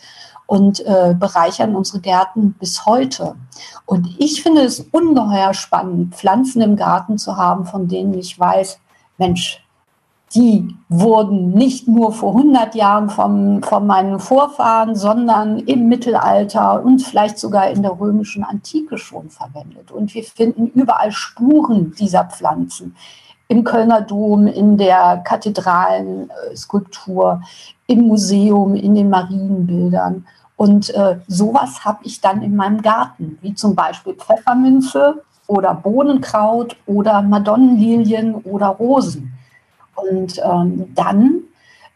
und 0.46 0.80
äh, 0.86 1.14
bereichern 1.18 1.74
unsere 1.74 2.00
Gärten 2.00 2.54
bis 2.58 2.86
heute. 2.86 3.34
Und 3.84 4.08
ich 4.18 4.42
finde 4.42 4.62
es 4.62 4.80
ungeheuer 4.80 5.54
spannend, 5.54 6.14
Pflanzen 6.14 6.62
im 6.62 6.76
Garten 6.76 7.18
zu 7.18 7.36
haben, 7.36 7.66
von 7.66 7.88
denen 7.88 8.14
ich 8.14 8.38
weiß, 8.38 8.78
Mensch, 9.18 9.65
die 10.34 10.74
wurden 10.88 11.52
nicht 11.52 11.86
nur 11.86 12.10
vor 12.12 12.34
100 12.36 12.74
Jahren 12.74 13.08
vom, 13.08 13.62
von 13.62 13.86
meinen 13.86 14.18
Vorfahren, 14.18 14.96
sondern 14.96 15.60
im 15.60 15.86
Mittelalter 15.88 16.82
und 16.82 16.98
vielleicht 17.00 17.38
sogar 17.38 17.70
in 17.70 17.82
der 17.82 18.00
römischen 18.00 18.42
Antike 18.42 18.98
schon 18.98 19.30
verwendet. 19.30 19.92
Und 19.92 20.12
wir 20.14 20.24
finden 20.24 20.66
überall 20.66 21.12
Spuren 21.12 21.94
dieser 21.98 22.24
Pflanzen. 22.24 22.96
Im 23.48 23.62
Kölner 23.62 24.00
Dom, 24.00 24.48
in 24.48 24.76
der 24.76 25.18
Kathedralenskulptur, 25.18 27.42
im 27.86 28.08
Museum, 28.08 28.74
in 28.74 28.96
den 28.96 29.08
Marienbildern. 29.08 30.26
Und 30.56 30.92
äh, 30.92 31.20
sowas 31.28 31.84
habe 31.84 32.00
ich 32.02 32.20
dann 32.20 32.42
in 32.42 32.56
meinem 32.56 32.82
Garten, 32.82 33.38
wie 33.42 33.54
zum 33.54 33.76
Beispiel 33.76 34.14
Pfefferminze 34.14 35.22
oder 35.46 35.72
Bohnenkraut 35.74 36.76
oder 36.86 37.22
Madonnenlilien 37.22 38.34
oder 38.34 38.66
Rosen. 38.66 39.32
Und 39.96 40.40
ähm, 40.44 40.94
dann 40.94 41.42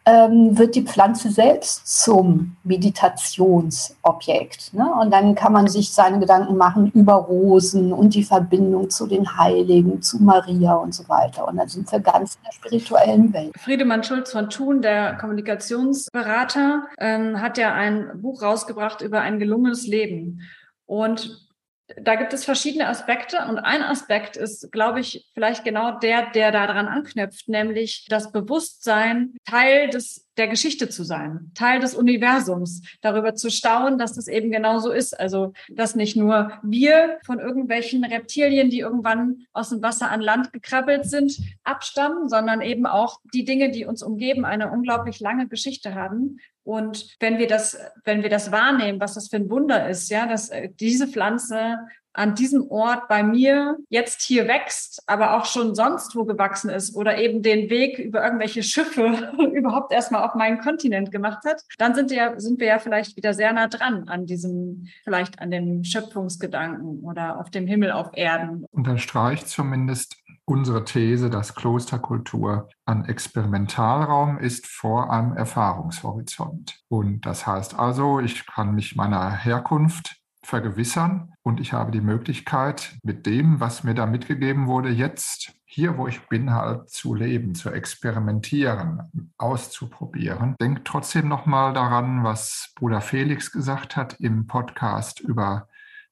ähm, 0.06 0.56
wird 0.58 0.74
die 0.74 0.84
Pflanze 0.84 1.30
selbst 1.30 2.02
zum 2.02 2.56
Meditationsobjekt. 2.64 4.74
Ne? 4.74 4.92
Und 5.00 5.12
dann 5.12 5.34
kann 5.34 5.52
man 5.52 5.68
sich 5.68 5.92
seine 5.92 6.18
Gedanken 6.18 6.56
machen 6.56 6.90
über 6.94 7.12
Rosen 7.14 7.92
und 7.92 8.14
die 8.14 8.24
Verbindung 8.24 8.90
zu 8.90 9.06
den 9.06 9.36
Heiligen, 9.36 10.02
zu 10.02 10.22
Maria 10.22 10.74
und 10.74 10.94
so 10.94 11.08
weiter. 11.08 11.46
Und 11.46 11.58
dann 11.58 11.68
sind 11.68 11.92
wir 11.92 12.00
ganz 12.00 12.36
in 12.36 12.42
der 12.44 12.52
spirituellen 12.52 13.34
Welt. 13.34 13.52
Friedemann 13.58 14.02
Schulz 14.02 14.32
von 14.32 14.48
Thun, 14.48 14.80
der 14.82 15.16
Kommunikationsberater, 15.16 16.86
ähm, 16.98 17.40
hat 17.40 17.58
ja 17.58 17.74
ein 17.74 18.20
Buch 18.20 18.42
rausgebracht 18.42 19.02
über 19.02 19.20
ein 19.20 19.38
gelungenes 19.38 19.86
Leben. 19.86 20.40
Und 20.86 21.49
da 21.96 22.14
gibt 22.14 22.32
es 22.32 22.44
verschiedene 22.44 22.88
Aspekte 22.88 23.38
und 23.48 23.58
ein 23.58 23.82
Aspekt 23.82 24.36
ist, 24.36 24.70
glaube 24.72 25.00
ich, 25.00 25.28
vielleicht 25.34 25.64
genau 25.64 25.98
der, 25.98 26.30
der 26.30 26.52
daran 26.52 26.88
anknüpft, 26.88 27.48
nämlich 27.48 28.06
das 28.08 28.32
Bewusstsein, 28.32 29.34
Teil 29.44 29.88
des, 29.88 30.28
der 30.36 30.48
Geschichte 30.48 30.88
zu 30.88 31.04
sein, 31.04 31.50
Teil 31.54 31.80
des 31.80 31.94
Universums, 31.94 32.82
darüber 33.00 33.34
zu 33.34 33.50
staunen, 33.50 33.98
dass 33.98 34.14
das 34.14 34.28
eben 34.28 34.50
genauso 34.50 34.92
ist. 34.92 35.18
Also, 35.18 35.52
dass 35.68 35.94
nicht 35.94 36.16
nur 36.16 36.52
wir 36.62 37.18
von 37.24 37.38
irgendwelchen 37.38 38.04
Reptilien, 38.04 38.70
die 38.70 38.80
irgendwann 38.80 39.46
aus 39.52 39.70
dem 39.70 39.82
Wasser 39.82 40.10
an 40.10 40.20
Land 40.20 40.52
gekrabbelt 40.52 41.06
sind, 41.06 41.38
abstammen, 41.64 42.28
sondern 42.28 42.60
eben 42.60 42.86
auch 42.86 43.20
die 43.34 43.44
Dinge, 43.44 43.70
die 43.70 43.84
uns 43.84 44.02
umgeben, 44.02 44.44
eine 44.44 44.70
unglaublich 44.70 45.20
lange 45.20 45.48
Geschichte 45.48 45.94
haben 45.94 46.38
und 46.62 47.16
wenn 47.20 47.38
wir 47.38 47.46
das, 47.46 47.78
wenn 48.04 48.22
wir 48.22 48.30
das 48.30 48.52
wahrnehmen, 48.52 49.00
was 49.00 49.14
das 49.14 49.28
für 49.28 49.36
ein 49.36 49.50
Wunder 49.50 49.88
ist, 49.88 50.10
ja, 50.10 50.26
dass 50.26 50.50
äh, 50.50 50.68
diese 50.78 51.08
Pflanze 51.08 51.78
an 52.12 52.34
diesem 52.34 52.68
Ort 52.70 53.08
bei 53.08 53.22
mir 53.22 53.76
jetzt 53.88 54.22
hier 54.22 54.48
wächst, 54.48 55.02
aber 55.06 55.36
auch 55.36 55.44
schon 55.44 55.74
sonst 55.74 56.16
wo 56.16 56.24
gewachsen 56.24 56.68
ist 56.68 56.96
oder 56.96 57.18
eben 57.18 57.42
den 57.42 57.70
Weg 57.70 57.98
über 57.98 58.24
irgendwelche 58.24 58.62
Schiffe 58.62 59.32
überhaupt 59.52 59.92
erstmal 59.92 60.24
auf 60.24 60.34
meinen 60.34 60.58
Kontinent 60.58 61.12
gemacht 61.12 61.44
hat, 61.44 61.62
dann 61.78 61.94
sind 61.94 62.10
wir, 62.10 62.34
sind 62.38 62.58
wir 62.58 62.66
ja 62.66 62.78
vielleicht 62.78 63.16
wieder 63.16 63.32
sehr 63.32 63.52
nah 63.52 63.68
dran 63.68 64.08
an 64.08 64.26
diesem, 64.26 64.88
vielleicht 65.04 65.38
an 65.38 65.50
dem 65.50 65.84
Schöpfungsgedanken 65.84 67.00
oder 67.00 67.38
auf 67.38 67.50
dem 67.50 67.66
Himmel 67.66 67.92
auf 67.92 68.10
Erden. 68.14 68.66
Unterstreicht 68.72 69.48
zumindest 69.48 70.16
unsere 70.50 70.84
These, 70.84 71.30
dass 71.30 71.54
Klosterkultur 71.54 72.68
ein 72.84 73.04
Experimentalraum 73.04 74.38
ist 74.38 74.66
vor 74.66 75.12
einem 75.12 75.36
Erfahrungshorizont. 75.36 76.80
Und 76.88 77.24
das 77.24 77.46
heißt 77.46 77.78
also, 77.78 78.18
ich 78.18 78.46
kann 78.46 78.74
mich 78.74 78.96
meiner 78.96 79.30
Herkunft 79.30 80.16
vergewissern 80.42 81.32
und 81.42 81.60
ich 81.60 81.72
habe 81.72 81.92
die 81.92 82.00
Möglichkeit, 82.00 82.96
mit 83.04 83.26
dem, 83.26 83.60
was 83.60 83.84
mir 83.84 83.94
da 83.94 84.06
mitgegeben 84.06 84.66
wurde, 84.66 84.88
jetzt 84.88 85.52
hier, 85.64 85.96
wo 85.96 86.08
ich 86.08 86.26
bin, 86.28 86.52
halt 86.52 86.90
zu 86.90 87.14
leben, 87.14 87.54
zu 87.54 87.70
experimentieren, 87.70 89.32
auszuprobieren. 89.38 90.56
Denkt 90.60 90.84
trotzdem 90.84 91.28
nochmal 91.28 91.74
daran, 91.74 92.24
was 92.24 92.72
Bruder 92.74 93.00
Felix 93.00 93.52
gesagt 93.52 93.94
hat 93.94 94.16
im 94.18 94.48
Podcast 94.48 95.20
über 95.20 95.68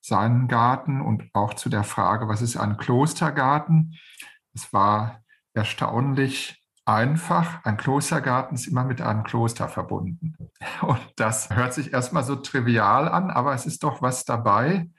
seinen 0.08 0.48
Garten 0.48 1.00
und 1.00 1.24
auch 1.34 1.54
zu 1.54 1.68
der 1.68 1.84
Frage, 1.84 2.28
was 2.28 2.42
ist 2.42 2.56
ein 2.56 2.76
Klostergarten? 2.76 3.96
Es 4.54 4.72
war 4.72 5.22
erstaunlich 5.54 6.62
einfach. 6.84 7.64
Ein 7.64 7.76
Klostergarten 7.76 8.56
ist 8.56 8.66
immer 8.66 8.84
mit 8.84 9.00
einem 9.00 9.22
Kloster 9.22 9.68
verbunden. 9.68 10.36
Und 10.80 11.00
das 11.16 11.50
hört 11.50 11.74
sich 11.74 11.92
erstmal 11.92 12.24
so 12.24 12.36
trivial 12.36 13.08
an, 13.08 13.30
aber 13.30 13.52
es 13.52 13.66
ist 13.66 13.84
doch 13.84 14.02
was 14.02 14.24
dabei, 14.24 14.90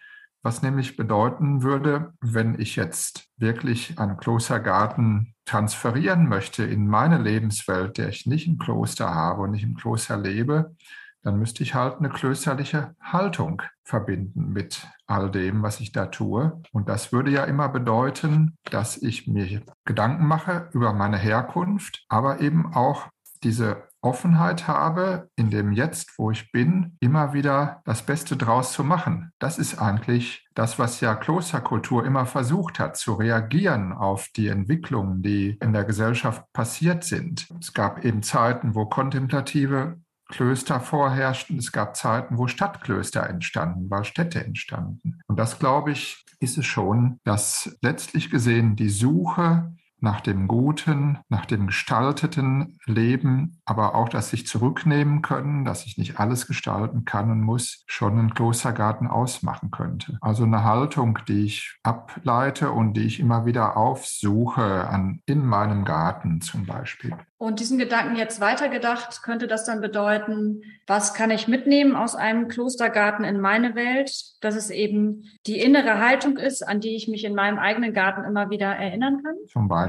was 0.43 0.62
nämlich 0.62 0.95
bedeuten 0.95 1.63
würde, 1.63 2.13
wenn 2.22 2.60
ich 2.60 2.76
jetzt 2.76 3.28
wirklich 3.38 4.00
einen 4.00 4.17
Klostergarten 4.17 5.36
transferieren 5.45 6.30
möchte 6.30 6.63
in 6.63 6.88
meine 6.88 7.17
Lebenswelt, 7.17 7.98
der 7.98 8.10
ich 8.10 8.26
nicht 8.26 8.48
im 8.48 8.58
Kloster 8.58 9.13
habe 9.13 9.41
und 9.41 9.52
nicht 9.52 9.63
im 9.63 9.76
Kloster 9.76 10.15
lebe, 10.15 10.76
dann 11.24 11.38
müsste 11.38 11.64
ich 11.64 11.76
halt 11.76 11.98
eine 11.98 12.10
klösterliche 12.10 12.96
Haltung 13.02 13.62
verbinden 13.84 14.54
mit 14.54 14.88
all 15.08 15.32
dem, 15.32 15.64
was 15.64 15.80
ich 15.80 15.92
da 15.92 16.06
tue. 16.06 16.62
Und 16.72 16.88
das 16.88 17.12
würde 17.12 17.32
ja 17.32 17.44
immer 17.44 17.70
bedeuten, 17.70 18.58
dass 18.66 18.98
ich 18.98 19.28
mir 19.28 19.62
Gedanken 19.86 20.26
mache 20.26 20.70
über 20.74 20.94
meine 20.94 21.18
Herkunft, 21.18 22.06
aber 22.08 22.42
eben 22.42 22.74
auch 22.74 23.08
diese 23.44 23.90
Offenheit 24.02 24.68
habe, 24.68 25.30
in 25.36 25.50
dem 25.50 25.74
Jetzt, 25.74 26.18
wo 26.18 26.32
ich 26.32 26.52
bin, 26.52 26.96
immer 27.00 27.34
wieder 27.34 27.82
das 27.84 28.02
Beste 28.02 28.38
draus 28.38 28.72
zu 28.72 28.84
machen. 28.84 29.32
Das 29.40 29.58
ist 29.58 29.80
eigentlich 29.80 30.48
das, 30.56 30.80
was 30.80 31.02
ja 31.02 31.16
Klosterkultur 31.16 32.06
immer 32.06 32.26
versucht 32.26 32.80
hat, 32.80 32.96
zu 32.96 33.14
reagieren 33.14 33.92
auf 33.92 34.28
die 34.36 34.48
Entwicklungen, 34.48 35.22
die 35.22 35.58
in 35.62 35.74
der 35.74 35.84
Gesellschaft 35.84 36.46
passiert 36.54 37.04
sind. 37.04 37.50
Es 37.60 37.74
gab 37.74 38.06
eben 38.06 38.24
Zeiten, 38.24 38.74
wo 38.74 38.86
kontemplative 38.86 39.98
Klöster 40.30 40.80
vorherrschten. 40.80 41.58
Es 41.58 41.72
gab 41.72 41.96
Zeiten, 41.96 42.38
wo 42.38 42.48
Stadtklöster 42.48 43.28
entstanden, 43.28 43.89
weil 43.89 44.06
Städte 44.06 44.44
entstanden. 44.44 45.20
Und 45.28 45.38
das, 45.38 45.60
glaube 45.60 45.92
ich, 45.92 46.24
ist 46.39 46.58
es 46.58 46.65
schon, 46.65 47.20
dass 47.24 47.78
letztlich 47.82 48.30
gesehen 48.30 48.76
die 48.76 48.89
Suche 48.89 49.74
nach 50.02 50.22
dem 50.22 50.48
guten, 50.48 51.20
nach 51.30 51.46
dem 51.46 51.68
gestalteten 51.68 52.78
Leben, 52.86 53.62
aber 53.66 53.96
auch 53.96 54.10
das 54.10 54.30
sich 54.30 54.48
zurücknehmen 54.48 55.22
können, 55.22 55.66
dass 55.66 55.86
ich 55.86 55.98
nicht 55.98 56.20
alles 56.20 56.48
gestalten 56.48 57.06
kann 57.06 57.32
und 57.32 57.42
muss, 57.42 57.84
schon 57.88 58.20
einen 58.20 58.34
Klostergarten 58.34 59.08
ausmachen 59.08 59.72
könnte. 59.72 60.18
Also 60.22 60.44
eine 60.44 60.64
Haltung, 60.64 61.20
die 61.28 61.46
ich 61.46 61.78
ableite 61.84 62.72
und 62.72 62.94
die 62.94 63.06
ich 63.06 63.20
immer 63.20 63.46
wieder 63.46 63.78
aufsuche 63.78 64.88
an, 64.88 65.22
in 65.26 65.46
meinem 65.46 65.86
Garten 65.86 66.42
zum 66.42 66.66
Beispiel. 66.66 67.16
Und 67.38 67.62
diesen 67.62 67.78
Gedanken 67.78 68.18
jetzt 68.18 68.42
weitergedacht, 68.42 69.24
könnte 69.24 69.48
das 69.48 69.64
dann 69.64 69.80
bedeuten, 69.80 70.62
was 70.88 71.14
kann 71.14 71.32
ich 71.32 71.48
mitnehmen 71.48 71.96
aus 71.96 72.14
einem 72.14 72.50
Klostergarten 72.50 73.24
in 73.24 73.40
meine 73.40 73.76
Welt, 73.76 74.12
dass 74.42 74.58
es 74.58 74.70
eben 74.70 75.24
die 75.48 75.62
innere 75.62 76.00
Haltung 76.00 76.36
ist, 76.36 76.68
an 76.68 76.82
die 76.82 76.98
ich 76.98 77.08
mich 77.08 77.24
in 77.24 77.36
meinem 77.36 77.58
eigenen 77.58 77.94
Garten 77.94 78.26
immer 78.26 78.50
wieder 78.50 78.68
erinnern 78.68 79.24
kann? 79.24 79.36
Zum 79.48 79.70
Beispiel. 79.70 79.88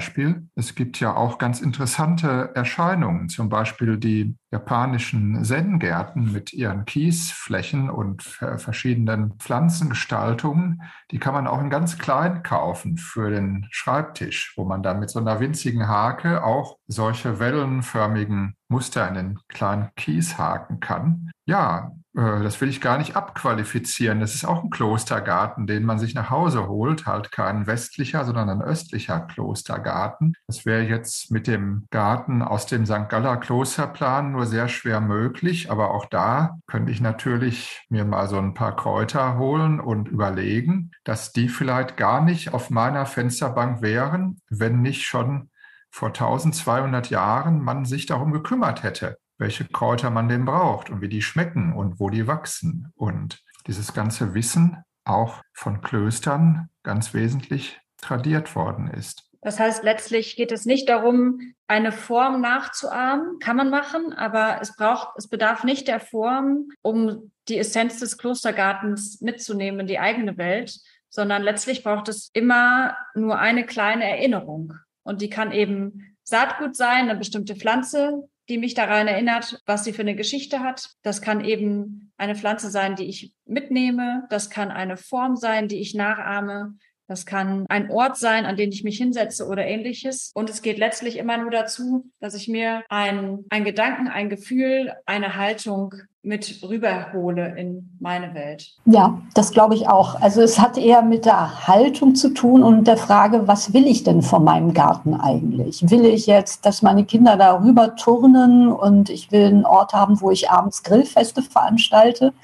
Es 0.54 0.74
gibt 0.74 1.00
ja 1.00 1.14
auch 1.14 1.38
ganz 1.38 1.60
interessante 1.60 2.50
Erscheinungen, 2.54 3.28
zum 3.28 3.48
Beispiel 3.48 3.98
die 3.98 4.36
japanischen 4.50 5.44
Zen-Gärten 5.44 6.32
mit 6.32 6.52
ihren 6.52 6.84
Kiesflächen 6.84 7.88
und 7.88 8.22
verschiedenen 8.22 9.34
Pflanzengestaltungen, 9.38 10.82
die 11.10 11.18
kann 11.18 11.34
man 11.34 11.46
auch 11.46 11.60
in 11.60 11.70
ganz 11.70 11.98
klein 11.98 12.42
kaufen 12.42 12.96
für 12.96 13.30
den 13.30 13.66
Schreibtisch, 13.70 14.54
wo 14.56 14.64
man 14.64 14.82
dann 14.82 14.98
mit 14.98 15.10
so 15.10 15.20
einer 15.20 15.40
winzigen 15.40 15.86
Hake 15.86 16.42
auch 16.44 16.78
solche 16.88 17.38
wellenförmigen 17.38 18.56
Muster 18.68 19.06
in 19.08 19.14
den 19.14 19.38
kleinen 19.48 19.90
Kies 19.96 20.38
haken 20.38 20.80
kann. 20.80 21.30
Ja, 21.46 21.92
äh, 22.14 22.42
das 22.42 22.60
will 22.60 22.68
ich 22.68 22.80
gar 22.80 22.98
nicht 22.98 23.16
abqualifizieren. 23.16 24.20
Das 24.20 24.34
ist 24.34 24.44
auch 24.44 24.62
ein 24.62 24.70
Klostergarten, 24.70 25.66
den 25.66 25.84
man 25.84 25.98
sich 25.98 26.14
nach 26.14 26.30
Hause 26.30 26.68
holt. 26.68 27.06
Halt 27.06 27.32
kein 27.32 27.66
westlicher, 27.66 28.24
sondern 28.24 28.48
ein 28.48 28.62
östlicher 28.62 29.20
Klostergarten. 29.20 30.34
Das 30.46 30.66
wäre 30.66 30.82
jetzt 30.82 31.30
mit 31.30 31.46
dem 31.46 31.86
Garten 31.90 32.42
aus 32.42 32.66
dem 32.66 32.86
St. 32.86 33.08
Galler 33.08 33.36
Klosterplan 33.36 34.34
nur 34.40 34.46
sehr 34.46 34.68
schwer 34.68 35.02
möglich, 35.02 35.70
aber 35.70 35.90
auch 35.90 36.06
da 36.06 36.58
könnte 36.66 36.90
ich 36.90 37.02
natürlich 37.02 37.84
mir 37.90 38.06
mal 38.06 38.26
so 38.26 38.38
ein 38.38 38.54
paar 38.54 38.74
Kräuter 38.74 39.36
holen 39.36 39.80
und 39.80 40.08
überlegen, 40.08 40.92
dass 41.04 41.32
die 41.32 41.50
vielleicht 41.50 41.98
gar 41.98 42.22
nicht 42.22 42.54
auf 42.54 42.70
meiner 42.70 43.04
Fensterbank 43.04 43.82
wären, 43.82 44.40
wenn 44.48 44.80
nicht 44.80 45.04
schon 45.04 45.50
vor 45.90 46.08
1200 46.08 47.10
Jahren 47.10 47.62
man 47.62 47.84
sich 47.84 48.06
darum 48.06 48.32
gekümmert 48.32 48.82
hätte, 48.82 49.18
welche 49.36 49.66
Kräuter 49.66 50.08
man 50.08 50.30
denn 50.30 50.46
braucht 50.46 50.88
und 50.88 51.02
wie 51.02 51.10
die 51.10 51.20
schmecken 51.20 51.74
und 51.74 52.00
wo 52.00 52.08
die 52.08 52.26
wachsen. 52.26 52.90
Und 52.94 53.44
dieses 53.66 53.92
ganze 53.92 54.32
Wissen 54.32 54.78
auch 55.04 55.42
von 55.52 55.82
Klöstern 55.82 56.70
ganz 56.82 57.12
wesentlich 57.12 57.78
tradiert 57.98 58.56
worden 58.56 58.88
ist. 58.88 59.29
Das 59.42 59.58
heißt, 59.58 59.84
letztlich 59.84 60.36
geht 60.36 60.52
es 60.52 60.66
nicht 60.66 60.88
darum, 60.88 61.54
eine 61.66 61.92
Form 61.92 62.40
nachzuahmen. 62.40 63.38
Kann 63.38 63.56
man 63.56 63.70
machen, 63.70 64.12
aber 64.12 64.58
es 64.60 64.76
braucht, 64.76 65.16
es 65.16 65.28
bedarf 65.28 65.64
nicht 65.64 65.88
der 65.88 66.00
Form, 66.00 66.68
um 66.82 67.32
die 67.48 67.58
Essenz 67.58 68.00
des 68.00 68.18
Klostergartens 68.18 69.20
mitzunehmen 69.20 69.80
in 69.80 69.86
die 69.86 69.98
eigene 69.98 70.36
Welt, 70.36 70.78
sondern 71.08 71.42
letztlich 71.42 71.82
braucht 71.82 72.08
es 72.08 72.30
immer 72.34 72.96
nur 73.14 73.38
eine 73.38 73.64
kleine 73.64 74.04
Erinnerung. 74.04 74.74
Und 75.02 75.22
die 75.22 75.30
kann 75.30 75.52
eben 75.52 76.16
Saatgut 76.22 76.76
sein, 76.76 77.08
eine 77.08 77.18
bestimmte 77.18 77.56
Pflanze, 77.56 78.28
die 78.48 78.58
mich 78.58 78.74
daran 78.74 79.08
erinnert, 79.08 79.62
was 79.64 79.84
sie 79.84 79.92
für 79.92 80.02
eine 80.02 80.16
Geschichte 80.16 80.60
hat. 80.60 80.90
Das 81.02 81.22
kann 81.22 81.44
eben 81.44 82.12
eine 82.16 82.34
Pflanze 82.34 82.68
sein, 82.68 82.96
die 82.96 83.06
ich 83.06 83.32
mitnehme. 83.46 84.26
Das 84.28 84.50
kann 84.50 84.70
eine 84.70 84.96
Form 84.96 85.36
sein, 85.36 85.68
die 85.68 85.80
ich 85.80 85.94
nachahme. 85.94 86.76
Das 87.10 87.26
kann 87.26 87.66
ein 87.68 87.90
Ort 87.90 88.18
sein, 88.18 88.46
an 88.46 88.56
den 88.56 88.70
ich 88.70 88.84
mich 88.84 88.96
hinsetze 88.96 89.48
oder 89.48 89.66
ähnliches. 89.66 90.30
Und 90.32 90.48
es 90.48 90.62
geht 90.62 90.78
letztlich 90.78 91.16
immer 91.18 91.38
nur 91.38 91.50
dazu, 91.50 92.08
dass 92.20 92.34
ich 92.34 92.46
mir 92.46 92.84
ein, 92.88 93.44
Gedanken, 93.50 94.06
ein 94.06 94.30
Gefühl, 94.30 94.92
eine 95.06 95.34
Haltung 95.34 95.92
mit 96.22 96.62
rüberhole 96.62 97.56
in 97.56 97.96
meine 97.98 98.34
Welt. 98.34 98.74
Ja, 98.84 99.18
das 99.32 99.52
glaube 99.52 99.74
ich 99.74 99.88
auch. 99.88 100.20
Also 100.20 100.42
es 100.42 100.58
hat 100.58 100.76
eher 100.76 101.00
mit 101.00 101.24
der 101.24 101.66
Haltung 101.66 102.14
zu 102.14 102.34
tun 102.34 102.62
und 102.62 102.86
der 102.86 102.98
Frage, 102.98 103.48
was 103.48 103.72
will 103.72 103.86
ich 103.86 104.04
denn 104.04 104.20
von 104.20 104.44
meinem 104.44 104.74
Garten 104.74 105.14
eigentlich? 105.14 105.88
Will 105.90 106.04
ich 106.04 106.26
jetzt, 106.26 106.66
dass 106.66 106.82
meine 106.82 107.04
Kinder 107.06 107.38
da 107.38 107.62
rüber 107.62 107.96
turnen 107.96 108.68
und 108.68 109.08
ich 109.08 109.32
will 109.32 109.46
einen 109.46 109.64
Ort 109.64 109.94
haben, 109.94 110.20
wo 110.20 110.30
ich 110.30 110.50
abends 110.50 110.82
Grillfeste 110.82 111.40
veranstalte? 111.40 112.34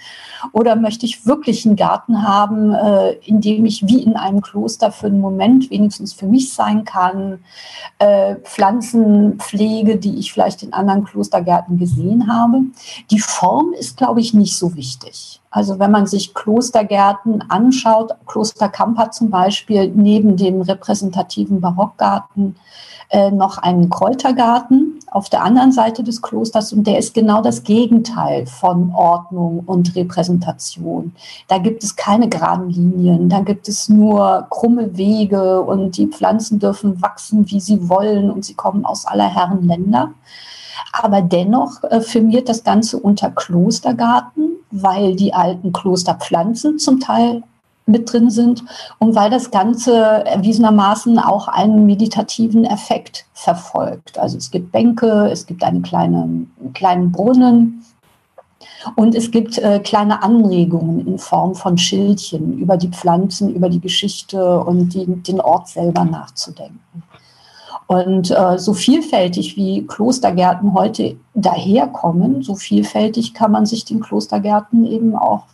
Oder 0.53 0.77
möchte 0.77 1.05
ich 1.05 1.27
wirklich 1.27 1.67
einen 1.67 1.77
Garten 1.77 2.27
haben, 2.27 2.73
äh, 2.73 3.13
in 3.25 3.41
dem 3.41 3.67
ich 3.67 3.87
wie 3.87 4.03
in 4.03 4.17
einem 4.17 4.41
Kloster 4.41 4.91
für 4.93 5.07
einen 5.07 5.21
Moment 5.21 5.71
wenigstens 5.71 6.13
für 6.13 6.27
mich 6.27 6.55
sein 6.55 6.85
kann? 6.85 7.41
Äh, 7.99 8.37
Pflanzenpflege, 8.37 9.97
die 9.97 10.19
ich 10.19 10.33
vielleicht 10.33 10.63
in 10.63 10.73
anderen 10.73 11.05
Klostergärten 11.05 11.79
gesehen 11.79 12.33
habe. 12.33 12.63
Die 13.11 13.19
Form 13.19 13.66
Raum 13.67 13.73
ist, 13.73 13.97
glaube 13.97 14.21
ich, 14.21 14.35
nicht 14.35 14.57
so 14.57 14.75
wichtig. 14.75 15.41
Also 15.51 15.79
wenn 15.79 15.91
man 15.91 16.07
sich 16.07 16.35
Klostergärten 16.35 17.45
anschaut, 17.49 18.13
Kloster 18.27 18.69
Kamper 18.69 19.11
zum 19.11 19.31
Beispiel, 19.31 19.91
neben 19.95 20.37
dem 20.37 20.61
repräsentativen 20.61 21.61
Barockgarten 21.61 22.57
äh, 23.11 23.31
noch 23.31 23.59
einen 23.59 23.89
Kräutergarten 23.89 24.99
auf 25.11 25.31
der 25.31 25.43
anderen 25.45 25.73
Seite 25.73 26.03
des 26.03 26.21
Klosters 26.21 26.73
und 26.73 26.87
der 26.87 26.99
ist 26.99 27.15
genau 27.15 27.41
das 27.41 27.63
Gegenteil 27.63 28.47
von 28.47 28.93
Ordnung 28.95 29.63
und 29.65 29.95
Repräsentation. 29.95 31.13
Da 31.49 31.59
gibt 31.59 31.85
es 31.85 31.97
keine 31.97 32.29
geraden 32.29 32.69
Linien, 32.69 33.29
da 33.29 33.41
gibt 33.41 33.69
es 33.69 33.89
nur 33.89 34.47
krumme 34.51 34.97
Wege 34.97 35.63
und 35.63 35.97
die 35.97 36.09
Pflanzen 36.09 36.59
dürfen 36.59 37.01
wachsen, 37.01 37.49
wie 37.51 37.61
sie 37.61 37.89
wollen 37.89 38.31
und 38.31 38.45
sie 38.45 38.55
kommen 38.55 38.85
aus 38.85 39.07
aller 39.07 39.33
Herren 39.33 39.67
Länder. 39.67 40.11
Aber 40.93 41.23
dennoch 41.23 41.83
äh, 41.85 42.01
firmiert 42.01 42.49
das 42.49 42.65
Ganze 42.65 42.99
unter 42.99 43.31
Klostergarten, 43.31 44.57
weil 44.71 45.17
die 45.17 45.33
alten 45.33 45.73
Klosterpflanzen 45.73 46.79
zum 46.79 47.01
Teil 47.01 47.43
mit 47.87 48.13
drin 48.13 48.31
sind 48.31 48.65
und 48.99 49.15
weil 49.15 49.31
das 49.31 49.51
Ganze 49.51 49.95
erwiesenermaßen 49.95 51.19
auch 51.19 51.47
einen 51.49 51.87
meditativen 51.87 52.65
Effekt 52.65 53.27
verfolgt. 53.33 54.19
Also 54.19 54.37
es 54.37 54.51
gibt 54.51 54.73
Bänke, 54.73 55.29
es 55.31 55.47
gibt 55.47 55.63
einen 55.63 55.83
kleinen, 55.83 56.51
kleinen 56.75 57.13
Brunnen 57.13 57.85
und 58.97 59.15
es 59.15 59.31
gibt 59.31 59.59
äh, 59.59 59.81
kleine 59.81 60.23
Anregungen 60.23 61.07
in 61.07 61.19
Form 61.19 61.55
von 61.55 61.79
Schildchen 61.79 62.59
über 62.59 62.77
die 62.77 62.89
Pflanzen, 62.89 63.55
über 63.55 63.69
die 63.69 63.81
Geschichte 63.81 64.61
und 64.61 64.93
die, 64.95 65.07
den 65.07 65.41
Ort 65.41 65.69
selber 65.69 66.05
nachzudenken. 66.05 67.03
Und 67.87 68.31
äh, 68.33 68.59
so 68.59 68.75
vielfältig 68.75 69.57
wie 69.57 69.87
Klostergärten 69.87 70.75
heute 70.75 71.17
daherkommen, 71.35 72.43
so 72.43 72.57
vielfältig 72.57 73.33
kann 73.33 73.53
man 73.53 73.65
sich 73.65 73.85
den 73.85 74.01
Klostergärten 74.01 74.85
eben 74.85 75.15
auch 75.15 75.45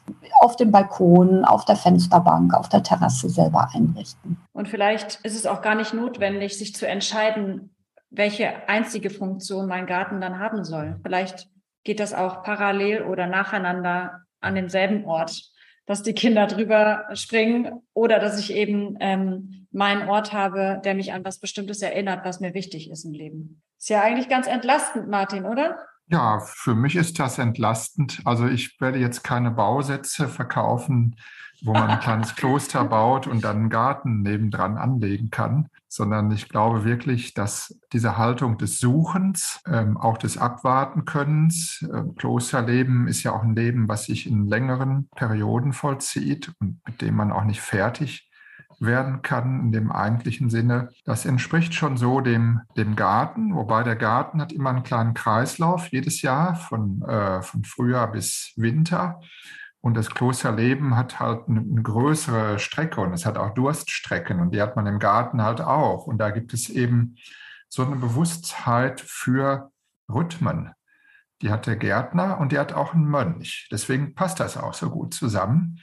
auf 0.40 0.56
dem 0.56 0.70
Balkon, 0.70 1.44
auf 1.44 1.64
der 1.66 1.76
Fensterbank, 1.76 2.54
auf 2.54 2.68
der 2.68 2.82
Terrasse 2.82 3.28
selber 3.28 3.68
einrichten. 3.74 4.38
Und 4.52 4.68
vielleicht 4.68 5.20
ist 5.24 5.36
es 5.36 5.46
auch 5.46 5.60
gar 5.60 5.74
nicht 5.74 5.92
notwendig, 5.92 6.56
sich 6.56 6.74
zu 6.74 6.88
entscheiden, 6.88 7.70
welche 8.10 8.68
einzige 8.68 9.10
Funktion 9.10 9.66
mein 9.66 9.86
Garten 9.86 10.20
dann 10.20 10.38
haben 10.38 10.64
soll. 10.64 10.98
Vielleicht 11.02 11.48
geht 11.84 12.00
das 12.00 12.14
auch 12.14 12.42
parallel 12.42 13.02
oder 13.02 13.26
nacheinander 13.26 14.22
an 14.40 14.54
demselben 14.54 15.04
Ort 15.04 15.51
dass 15.86 16.02
die 16.02 16.12
Kinder 16.12 16.46
drüber 16.46 17.06
springen 17.14 17.82
oder 17.92 18.18
dass 18.18 18.38
ich 18.38 18.52
eben 18.54 18.96
ähm, 19.00 19.66
meinen 19.72 20.08
Ort 20.08 20.32
habe, 20.32 20.80
der 20.84 20.94
mich 20.94 21.12
an 21.12 21.24
was 21.24 21.38
Bestimmtes 21.38 21.82
erinnert, 21.82 22.24
was 22.24 22.40
mir 22.40 22.54
wichtig 22.54 22.90
ist 22.90 23.04
im 23.04 23.12
Leben. 23.12 23.62
Ist 23.78 23.90
ja 23.90 24.02
eigentlich 24.02 24.28
ganz 24.28 24.46
entlastend, 24.46 25.08
Martin, 25.08 25.44
oder? 25.44 25.76
Ja, 26.06 26.40
für 26.40 26.74
mich 26.74 26.94
ist 26.94 27.18
das 27.18 27.38
entlastend. 27.38 28.20
Also 28.24 28.46
ich 28.46 28.80
werde 28.80 28.98
jetzt 28.98 29.24
keine 29.24 29.50
Bausätze 29.50 30.28
verkaufen, 30.28 31.16
wo 31.64 31.72
man 31.72 31.88
ein 31.90 32.00
kleines 32.00 32.34
Kloster 32.34 32.84
baut 32.84 33.26
und 33.26 33.44
dann 33.44 33.56
einen 33.56 33.70
Garten 33.70 34.22
nebendran 34.22 34.76
anlegen 34.76 35.30
kann, 35.30 35.68
sondern 35.88 36.30
ich 36.30 36.48
glaube 36.48 36.84
wirklich, 36.84 37.34
dass 37.34 37.78
diese 37.92 38.16
Haltung 38.16 38.58
des 38.58 38.78
Suchens, 38.78 39.60
ähm, 39.66 39.96
auch 39.96 40.18
des 40.18 40.38
Abwartenkönnens, 40.38 41.86
äh, 41.92 42.02
Klosterleben 42.16 43.08
ist 43.08 43.22
ja 43.22 43.32
auch 43.32 43.42
ein 43.42 43.54
Leben, 43.54 43.88
was 43.88 44.06
sich 44.06 44.26
in 44.26 44.46
längeren 44.46 45.08
Perioden 45.14 45.72
vollzieht 45.72 46.52
und 46.60 46.80
mit 46.86 47.00
dem 47.00 47.14
man 47.14 47.30
auch 47.30 47.44
nicht 47.44 47.60
fertig 47.60 48.28
werden 48.80 49.22
kann 49.22 49.60
in 49.60 49.72
dem 49.72 49.92
eigentlichen 49.92 50.50
Sinne. 50.50 50.88
Das 51.04 51.24
entspricht 51.24 51.74
schon 51.74 51.96
so 51.96 52.20
dem, 52.20 52.62
dem 52.76 52.96
Garten, 52.96 53.54
wobei 53.54 53.82
der 53.82 53.96
Garten 53.96 54.40
hat 54.40 54.52
immer 54.52 54.70
einen 54.70 54.82
kleinen 54.82 55.14
Kreislauf 55.14 55.88
jedes 55.88 56.22
Jahr 56.22 56.56
von, 56.56 57.02
äh, 57.02 57.42
von 57.42 57.64
Frühjahr 57.64 58.10
bis 58.10 58.52
Winter. 58.56 59.20
Und 59.82 59.94
das 59.94 60.10
Klosterleben 60.10 60.96
hat 60.96 61.18
halt 61.18 61.48
eine, 61.48 61.82
größere 61.82 62.60
Strecke 62.60 63.00
und 63.00 63.12
es 63.12 63.26
hat 63.26 63.36
auch 63.36 63.52
Durststrecken 63.52 64.38
und 64.38 64.54
die 64.54 64.62
hat 64.62 64.76
man 64.76 64.86
im 64.86 65.00
Garten 65.00 65.42
halt 65.42 65.60
auch. 65.60 66.06
Und 66.06 66.18
da 66.18 66.30
gibt 66.30 66.54
es 66.54 66.68
eben 66.68 67.16
so 67.68 67.84
eine 67.84 67.96
Bewusstheit 67.96 69.00
für 69.00 69.72
Rhythmen. 70.08 70.70
Die 71.42 71.50
hat 71.50 71.66
der 71.66 71.74
Gärtner 71.74 72.38
und 72.38 72.52
die 72.52 72.60
hat 72.60 72.72
auch 72.72 72.94
ein 72.94 73.04
Mönch. 73.04 73.68
Deswegen 73.72 74.14
passt 74.14 74.38
das 74.38 74.56
auch 74.56 74.74
so 74.74 74.88
gut 74.88 75.14
zusammen, 75.14 75.80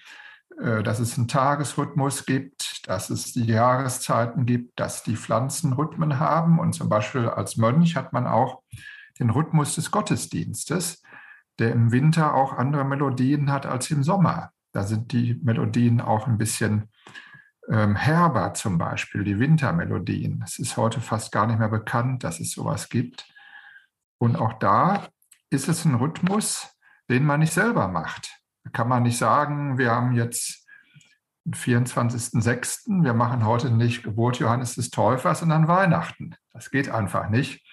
äh, 0.62 0.82
dass 0.82 1.00
es 1.00 1.18
einen 1.18 1.28
Tagesrhythmus 1.28 2.26
gibt, 2.26 2.88
dass 2.88 3.10
es 3.10 3.34
die 3.34 3.48
Jahreszeiten 3.48 4.46
gibt, 4.46 4.80
dass 4.80 5.04
die 5.04 5.18
Pflanzen 5.18 5.74
Rhythmen 5.74 6.20
haben. 6.20 6.58
Und 6.58 6.72
zum 6.72 6.88
Beispiel 6.88 7.28
als 7.28 7.58
Mönch 7.58 7.98
hat 7.98 8.14
man 8.14 8.28
auch 8.28 8.62
den 9.20 9.30
Rhythmus 9.30 9.76
des 9.76 9.92
Gottesdienstes 9.92 11.04
der 11.60 11.72
im 11.72 11.91
Winter 11.91 12.34
auch 12.34 12.54
andere 12.54 12.86
Melodien 12.86 13.52
hat 13.52 13.65
als 13.65 13.91
im 13.91 14.04
Sommer. 14.04 14.52
Da 14.72 14.84
sind 14.84 15.12
die 15.12 15.39
Melodien 15.43 16.02
auch 16.02 16.28
ein 16.28 16.38
bisschen 16.38 16.89
ähm, 17.69 17.95
herber, 17.95 18.54
zum 18.54 18.78
Beispiel 18.78 19.24
die 19.24 19.39
Wintermelodien. 19.39 20.41
Es 20.45 20.60
ist 20.60 20.78
heute 20.78 21.02
fast 21.02 21.32
gar 21.32 21.48
nicht 21.48 21.60
mehr 21.60 21.69
bekannt, 21.69 22.24
dass 22.24 22.39
es 22.39 22.52
sowas 22.52 22.89
gibt. 22.89 23.28
Und 24.17 24.36
auch 24.36 24.54
da 24.54 25.08
ist 25.50 25.67
es 25.67 25.86
ein 25.86 25.95
Rhythmus, 25.95 26.76
den 27.10 27.26
man 27.26 27.39
nicht 27.39 27.54
selber 27.54 27.88
macht. 27.88 28.39
Da 28.63 28.72
kann 28.72 28.88
man 28.88 29.04
nicht 29.04 29.17
sagen, 29.17 29.78
wir 29.78 29.91
haben 29.91 30.13
jetzt 30.13 30.67
den 31.45 31.54
24.06., 31.54 33.04
wir 33.04 33.13
machen 33.13 33.45
heute 33.45 33.72
nicht 33.72 34.04
Geburt 34.04 34.38
Johannes 34.39 34.76
des 34.76 34.89
Täufers, 34.89 35.39
sondern 35.39 35.67
Weihnachten. 35.67 36.36
Das 36.54 36.69
geht 36.69 36.89
einfach 36.89 37.30
nicht. 37.30 37.65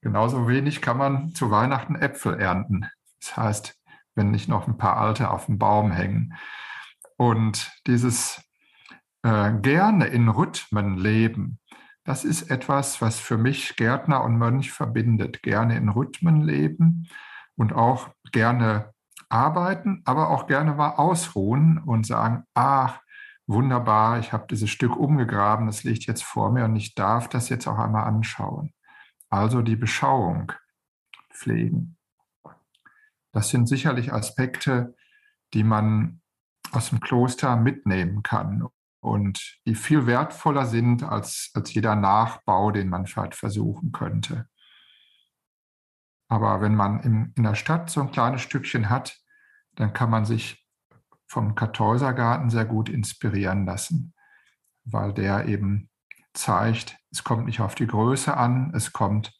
Genauso 0.00 0.48
wenig 0.48 0.82
kann 0.82 0.96
man 0.96 1.34
zu 1.34 1.50
Weihnachten 1.50 1.96
Äpfel 1.96 2.38
ernten. 2.38 2.88
Das 3.24 3.36
heißt, 3.36 3.74
wenn 4.14 4.30
nicht 4.30 4.48
noch 4.48 4.68
ein 4.68 4.76
paar 4.76 4.98
alte 4.98 5.30
auf 5.30 5.46
dem 5.46 5.58
Baum 5.58 5.90
hängen. 5.90 6.34
Und 7.16 7.72
dieses 7.86 8.42
äh, 9.22 9.52
gerne 9.54 10.06
in 10.06 10.28
Rhythmen 10.28 10.98
leben, 10.98 11.58
das 12.04 12.24
ist 12.24 12.50
etwas, 12.50 13.00
was 13.00 13.18
für 13.18 13.38
mich 13.38 13.76
Gärtner 13.76 14.22
und 14.22 14.36
Mönch 14.36 14.72
verbindet. 14.72 15.42
Gerne 15.42 15.76
in 15.76 15.88
Rhythmen 15.88 16.42
leben 16.42 17.08
und 17.56 17.72
auch 17.72 18.10
gerne 18.30 18.92
arbeiten, 19.30 20.02
aber 20.04 20.28
auch 20.28 20.46
gerne 20.46 20.74
mal 20.74 20.90
ausruhen 20.90 21.78
und 21.78 22.06
sagen, 22.06 22.44
ach, 22.52 23.00
wunderbar, 23.46 24.18
ich 24.18 24.34
habe 24.34 24.46
dieses 24.50 24.68
Stück 24.68 24.96
umgegraben, 24.96 25.66
das 25.66 25.82
liegt 25.82 26.06
jetzt 26.06 26.24
vor 26.24 26.52
mir 26.52 26.64
und 26.64 26.76
ich 26.76 26.94
darf 26.94 27.28
das 27.28 27.48
jetzt 27.48 27.66
auch 27.66 27.78
einmal 27.78 28.04
anschauen. 28.04 28.74
Also 29.30 29.62
die 29.62 29.76
Beschauung 29.76 30.52
pflegen. 31.32 31.93
Das 33.34 33.48
sind 33.48 33.66
sicherlich 33.66 34.12
Aspekte, 34.12 34.94
die 35.54 35.64
man 35.64 36.22
aus 36.70 36.90
dem 36.90 37.00
Kloster 37.00 37.56
mitnehmen 37.56 38.22
kann 38.22 38.68
und 39.00 39.58
die 39.66 39.74
viel 39.74 40.06
wertvoller 40.06 40.66
sind 40.66 41.02
als, 41.02 41.50
als 41.52 41.74
jeder 41.74 41.96
Nachbau, 41.96 42.70
den 42.70 42.88
man 42.88 43.06
vielleicht 43.06 43.34
versuchen 43.34 43.90
könnte. 43.90 44.48
Aber 46.28 46.60
wenn 46.60 46.76
man 46.76 47.00
in, 47.00 47.32
in 47.36 47.42
der 47.42 47.56
Stadt 47.56 47.90
so 47.90 48.00
ein 48.00 48.12
kleines 48.12 48.40
Stückchen 48.40 48.88
hat, 48.88 49.18
dann 49.74 49.92
kann 49.92 50.10
man 50.10 50.24
sich 50.24 50.64
vom 51.26 51.56
Kartäusergarten 51.56 52.50
sehr 52.50 52.64
gut 52.64 52.88
inspirieren 52.88 53.66
lassen, 53.66 54.14
weil 54.84 55.12
der 55.12 55.46
eben 55.46 55.90
zeigt, 56.34 56.96
es 57.10 57.24
kommt 57.24 57.46
nicht 57.46 57.60
auf 57.60 57.74
die 57.74 57.88
Größe 57.88 58.36
an, 58.36 58.72
es 58.74 58.92
kommt 58.92 59.36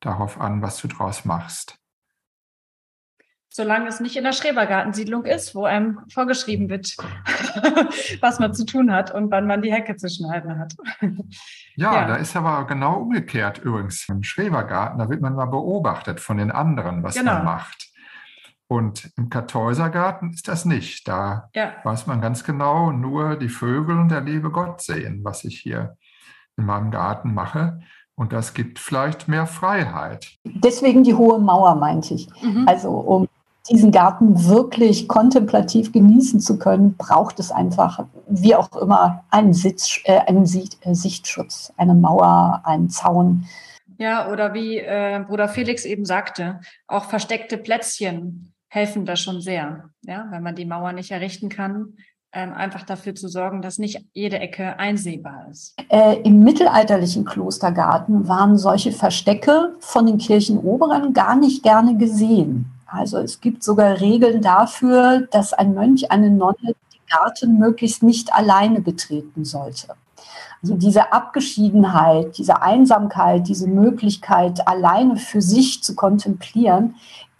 darauf 0.00 0.40
an, 0.40 0.62
was 0.62 0.78
du 0.78 0.88
draus 0.88 1.26
machst. 1.26 1.78
Solange 3.56 3.86
es 3.86 4.00
nicht 4.00 4.16
in 4.16 4.24
der 4.24 4.32
Schrebergartensiedlung 4.32 5.24
ist, 5.24 5.54
wo 5.54 5.64
einem 5.64 6.00
vorgeschrieben 6.12 6.68
wird, 6.68 6.96
was 8.20 8.40
man 8.40 8.52
zu 8.52 8.66
tun 8.66 8.90
hat 8.90 9.14
und 9.14 9.30
wann 9.30 9.46
man 9.46 9.62
die 9.62 9.72
Hecke 9.72 9.94
zu 9.94 10.08
schneiden 10.08 10.58
hat. 10.58 10.74
Ja, 11.76 11.92
ja, 11.92 12.06
da 12.06 12.14
ist 12.14 12.36
aber 12.36 12.68
genau 12.68 12.98
umgekehrt 12.98 13.58
übrigens. 13.58 14.08
Im 14.08 14.22
Schrebergarten, 14.22 15.00
da 15.00 15.08
wird 15.08 15.20
man 15.20 15.34
mal 15.34 15.46
beobachtet 15.46 16.20
von 16.20 16.36
den 16.36 16.52
anderen, 16.52 17.02
was 17.02 17.16
genau. 17.16 17.34
man 17.34 17.44
macht. 17.44 17.88
Und 18.68 19.10
im 19.16 19.28
Kartäusergarten 19.28 20.30
ist 20.30 20.46
das 20.46 20.64
nicht. 20.64 21.08
Da 21.08 21.50
ja. 21.52 21.72
weiß 21.82 22.06
man 22.06 22.20
ganz 22.20 22.44
genau, 22.44 22.92
nur 22.92 23.34
die 23.34 23.48
Vögel 23.48 23.98
und 23.98 24.08
der 24.08 24.20
liebe 24.20 24.52
Gott 24.52 24.82
sehen, 24.82 25.24
was 25.24 25.42
ich 25.42 25.58
hier 25.58 25.96
in 26.56 26.64
meinem 26.64 26.92
Garten 26.92 27.34
mache. 27.34 27.80
Und 28.14 28.32
das 28.32 28.54
gibt 28.54 28.78
vielleicht 28.78 29.26
mehr 29.26 29.48
Freiheit. 29.48 30.28
Deswegen 30.44 31.02
die 31.02 31.14
hohe 31.14 31.40
Mauer, 31.40 31.74
meinte 31.74 32.14
ich. 32.14 32.28
Mhm. 32.40 32.68
Also 32.68 32.90
um 32.90 33.28
diesen 33.70 33.92
Garten 33.92 34.46
wirklich 34.46 35.08
kontemplativ 35.08 35.92
genießen 35.92 36.40
zu 36.40 36.58
können, 36.58 36.96
braucht 36.96 37.40
es 37.40 37.50
einfach, 37.50 38.04
wie 38.28 38.54
auch 38.54 38.70
immer, 38.76 39.24
einen, 39.30 39.54
Sitz, 39.54 40.00
äh, 40.04 40.18
einen 40.20 40.44
äh, 40.44 40.94
Sichtschutz, 40.94 41.72
eine 41.76 41.94
Mauer, 41.94 42.60
einen 42.64 42.90
Zaun. 42.90 43.46
Ja, 43.98 44.30
oder 44.30 44.52
wie 44.54 44.78
äh, 44.78 45.24
Bruder 45.26 45.48
Felix 45.48 45.84
eben 45.84 46.04
sagte, 46.04 46.60
auch 46.86 47.04
versteckte 47.06 47.56
Plätzchen 47.56 48.52
helfen 48.68 49.06
da 49.06 49.16
schon 49.16 49.40
sehr. 49.40 49.90
Ja, 50.02 50.26
wenn 50.30 50.42
man 50.42 50.56
die 50.56 50.66
Mauer 50.66 50.92
nicht 50.92 51.12
errichten 51.12 51.48
kann, 51.48 51.94
ähm, 52.32 52.52
einfach 52.52 52.82
dafür 52.82 53.14
zu 53.14 53.28
sorgen, 53.28 53.62
dass 53.62 53.78
nicht 53.78 54.04
jede 54.12 54.40
Ecke 54.40 54.78
einsehbar 54.78 55.46
ist. 55.50 55.76
Äh, 55.88 56.20
Im 56.22 56.40
mittelalterlichen 56.40 57.24
Klostergarten 57.24 58.26
waren 58.26 58.58
solche 58.58 58.90
Verstecke 58.90 59.76
von 59.78 60.06
den 60.06 60.18
Kirchenoberen 60.18 61.14
gar 61.14 61.36
nicht 61.36 61.62
gerne 61.62 61.96
gesehen. 61.96 62.73
Also 62.94 63.18
es 63.18 63.40
gibt 63.40 63.64
sogar 63.64 64.00
Regeln 64.00 64.40
dafür, 64.40 65.26
dass 65.30 65.52
ein 65.52 65.74
Mönch, 65.74 66.10
eine 66.10 66.30
Nonne 66.30 66.56
den 66.62 67.06
Garten 67.10 67.58
möglichst 67.58 68.02
nicht 68.02 68.32
alleine 68.32 68.80
betreten 68.80 69.44
sollte. 69.44 69.94
Also 70.62 70.76
diese 70.76 71.12
Abgeschiedenheit, 71.12 72.38
diese 72.38 72.62
Einsamkeit, 72.62 73.48
diese 73.48 73.66
Möglichkeit, 73.66 74.66
alleine 74.66 75.16
für 75.16 75.42
sich 75.42 75.82
zu 75.82 75.94
kontemplieren, 75.94 76.94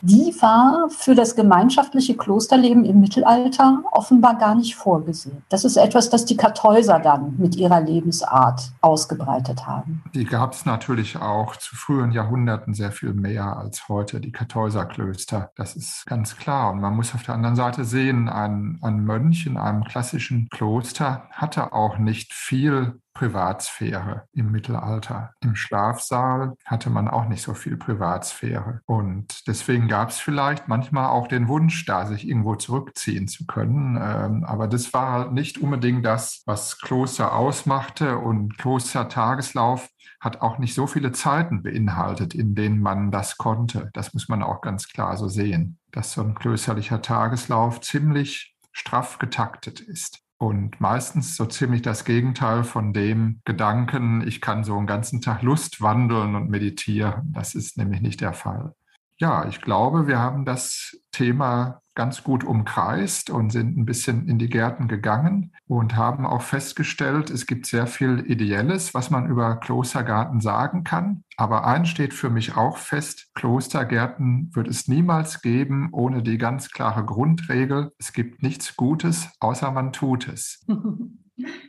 die 0.05 0.35
war 0.41 0.89
für 0.91 1.15
das 1.15 1.35
gemeinschaftliche 1.35 2.15
Klosterleben 2.15 2.85
im 2.85 3.01
Mittelalter 3.01 3.83
offenbar 3.91 4.37
gar 4.37 4.55
nicht 4.55 4.75
vorgesehen. 4.75 5.43
Das 5.49 5.65
ist 5.65 5.77
etwas, 5.77 6.11
das 6.11 6.27
die 6.27 6.37
Kartäuser 6.37 6.99
dann 6.99 7.37
mit 7.39 7.57
ihrer 7.57 7.81
Lebensart 7.81 8.73
ausgebreitet 8.83 9.67
haben. 9.67 10.05
Die 10.15 10.27
gab 10.27 10.53
es 10.53 10.67
natürlich 10.67 11.17
auch 11.17 11.57
zu 11.57 11.75
frühen 11.75 12.13
Jahrhunderten 12.13 12.75
sehr 12.75 12.93
viel 12.93 13.15
mehr 13.15 13.57
als 13.57 13.89
heute, 13.89 14.21
die 14.21 14.33
Kartäuserklöster. 14.33 15.53
Das 15.57 15.75
ist 15.75 16.05
ganz 16.05 16.37
klar. 16.37 16.73
Und 16.73 16.81
man 16.81 16.95
muss 16.95 17.15
auf 17.15 17.23
der 17.23 17.35
anderen 17.35 17.57
Seite 17.57 17.85
sehen, 17.85 18.29
ein, 18.29 18.79
ein 18.83 19.01
Mönch 19.01 19.47
in 19.47 19.57
einem 19.57 19.85
klassischen 19.85 20.49
Kloster 20.51 21.29
hatte 21.31 21.73
auch 21.73 21.97
nicht 21.97 22.35
viel 22.35 23.01
Privatsphäre 23.15 24.29
im 24.33 24.51
Mittelalter. 24.51 25.33
Im 25.41 25.55
Schlafsaal 25.55 26.55
hatte 26.65 26.91
man 26.91 27.09
auch 27.09 27.27
nicht 27.29 27.43
so 27.43 27.55
viel 27.55 27.77
Privatsphäre. 27.77 28.81
Und 28.87 29.47
deswegen 29.47 29.89
gab 29.89 30.11
es 30.11 30.19
vielleicht 30.19 30.69
manchmal 30.69 31.07
auch 31.07 31.29
den 31.29 31.49
Wunsch, 31.49 31.87
da 31.87 32.07
sich 32.07 32.29
irgendwo 32.29 32.57
zurückziehen 32.57 33.29
zu 33.29 33.47
können. 33.47 33.97
Ähm, 33.97 34.45
aber 34.45 34.67
das 34.69 34.93
war 34.93 35.13
halt 35.13 35.33
nicht 35.33 35.59
unbedingt 35.59 36.05
das, 36.05 36.43
was 36.45 36.79
Kloster 36.79 37.35
ausmachte. 37.35 38.19
Und 38.19 38.59
Klostertageslauf 38.59 39.89
hat 40.21 40.41
auch 40.41 40.59
nicht 40.59 40.75
so 40.75 40.87
viele 40.87 41.13
Zeiten 41.13 41.63
beinhaltet, 41.63 42.35
in 42.35 42.55
denen 42.55 42.81
man 42.81 43.11
das 43.11 43.37
konnte. 43.37 43.91
Das 43.93 44.13
muss 44.13 44.29
man 44.29 44.43
auch 44.43 44.61
ganz 44.61 44.89
klar 44.89 45.17
so 45.17 45.29
sehen, 45.29 45.79
dass 45.93 46.13
so 46.13 46.23
ein 46.23 46.35
klösterlicher 46.35 47.01
Tageslauf 47.01 47.81
ziemlich 47.81 48.57
straff 48.73 49.19
getaktet 49.19 49.81
ist 49.81 50.24
und 50.45 50.79
meistens 50.79 51.37
so 51.37 51.47
ziemlich 51.47 51.81
das 51.81 52.05
Gegenteil 52.05 52.65
von 52.65 52.93
dem 52.93 53.41
Gedanken, 53.47 54.27
ich 54.27 54.43
kann 54.43 54.63
so 54.63 54.77
einen 54.77 54.87
ganzen 54.87 55.23
Tag 55.23 55.41
Lust 55.43 55.81
wandeln 55.81 56.35
und 56.35 56.51
meditieren. 56.51 57.33
Das 57.33 57.55
ist 57.55 57.79
nämlich 57.79 58.03
nicht 58.03 58.21
der 58.21 58.35
Fall. 58.35 58.75
Ja, 59.19 59.47
ich 59.49 59.63
glaube, 59.63 60.07
wir 60.07 60.19
haben 60.19 60.45
das 60.45 60.99
Thema 61.13 61.81
ganz 61.95 62.25
gut 62.25 62.45
umkreist 62.45 63.31
und 63.31 63.51
sind 63.51 63.77
ein 63.77 63.85
bisschen 63.85 64.29
in 64.29 64.39
die 64.39 64.49
Gärten 64.49 64.89
gegangen 64.89 65.53
und 65.67 65.97
haben 65.97 66.27
auch 66.27 66.43
festgestellt, 66.43 67.31
es 67.31 67.47
gibt 67.47 67.67
sehr 67.67 67.87
viel 67.87 68.25
Ideelles, 68.27 68.95
was 68.95 69.11
man 69.11 69.27
über 69.27 69.57
Klostergarten 69.57 70.41
sagen 70.41 70.85
kann. 70.85 71.25
Aber 71.37 71.67
eins 71.67 71.89
steht 71.89 72.15
für 72.15 72.31
mich 72.31 72.57
auch 72.57 72.77
fest, 72.77 73.29
Klostergärten 73.35 74.51
wird 74.55 74.69
es 74.69 74.89
niemals 74.89 75.43
geben 75.43 75.89
ohne 75.93 76.23
die 76.23 76.39
ganz 76.39 76.71
klare 76.71 77.05
Grundregel, 77.05 77.93
es 77.99 78.13
gibt 78.13 78.43
nichts 78.43 78.77
Gutes, 78.77 79.31
außer 79.41 79.71
man 79.71 79.93
tut 79.93 80.29
es. 80.29 80.65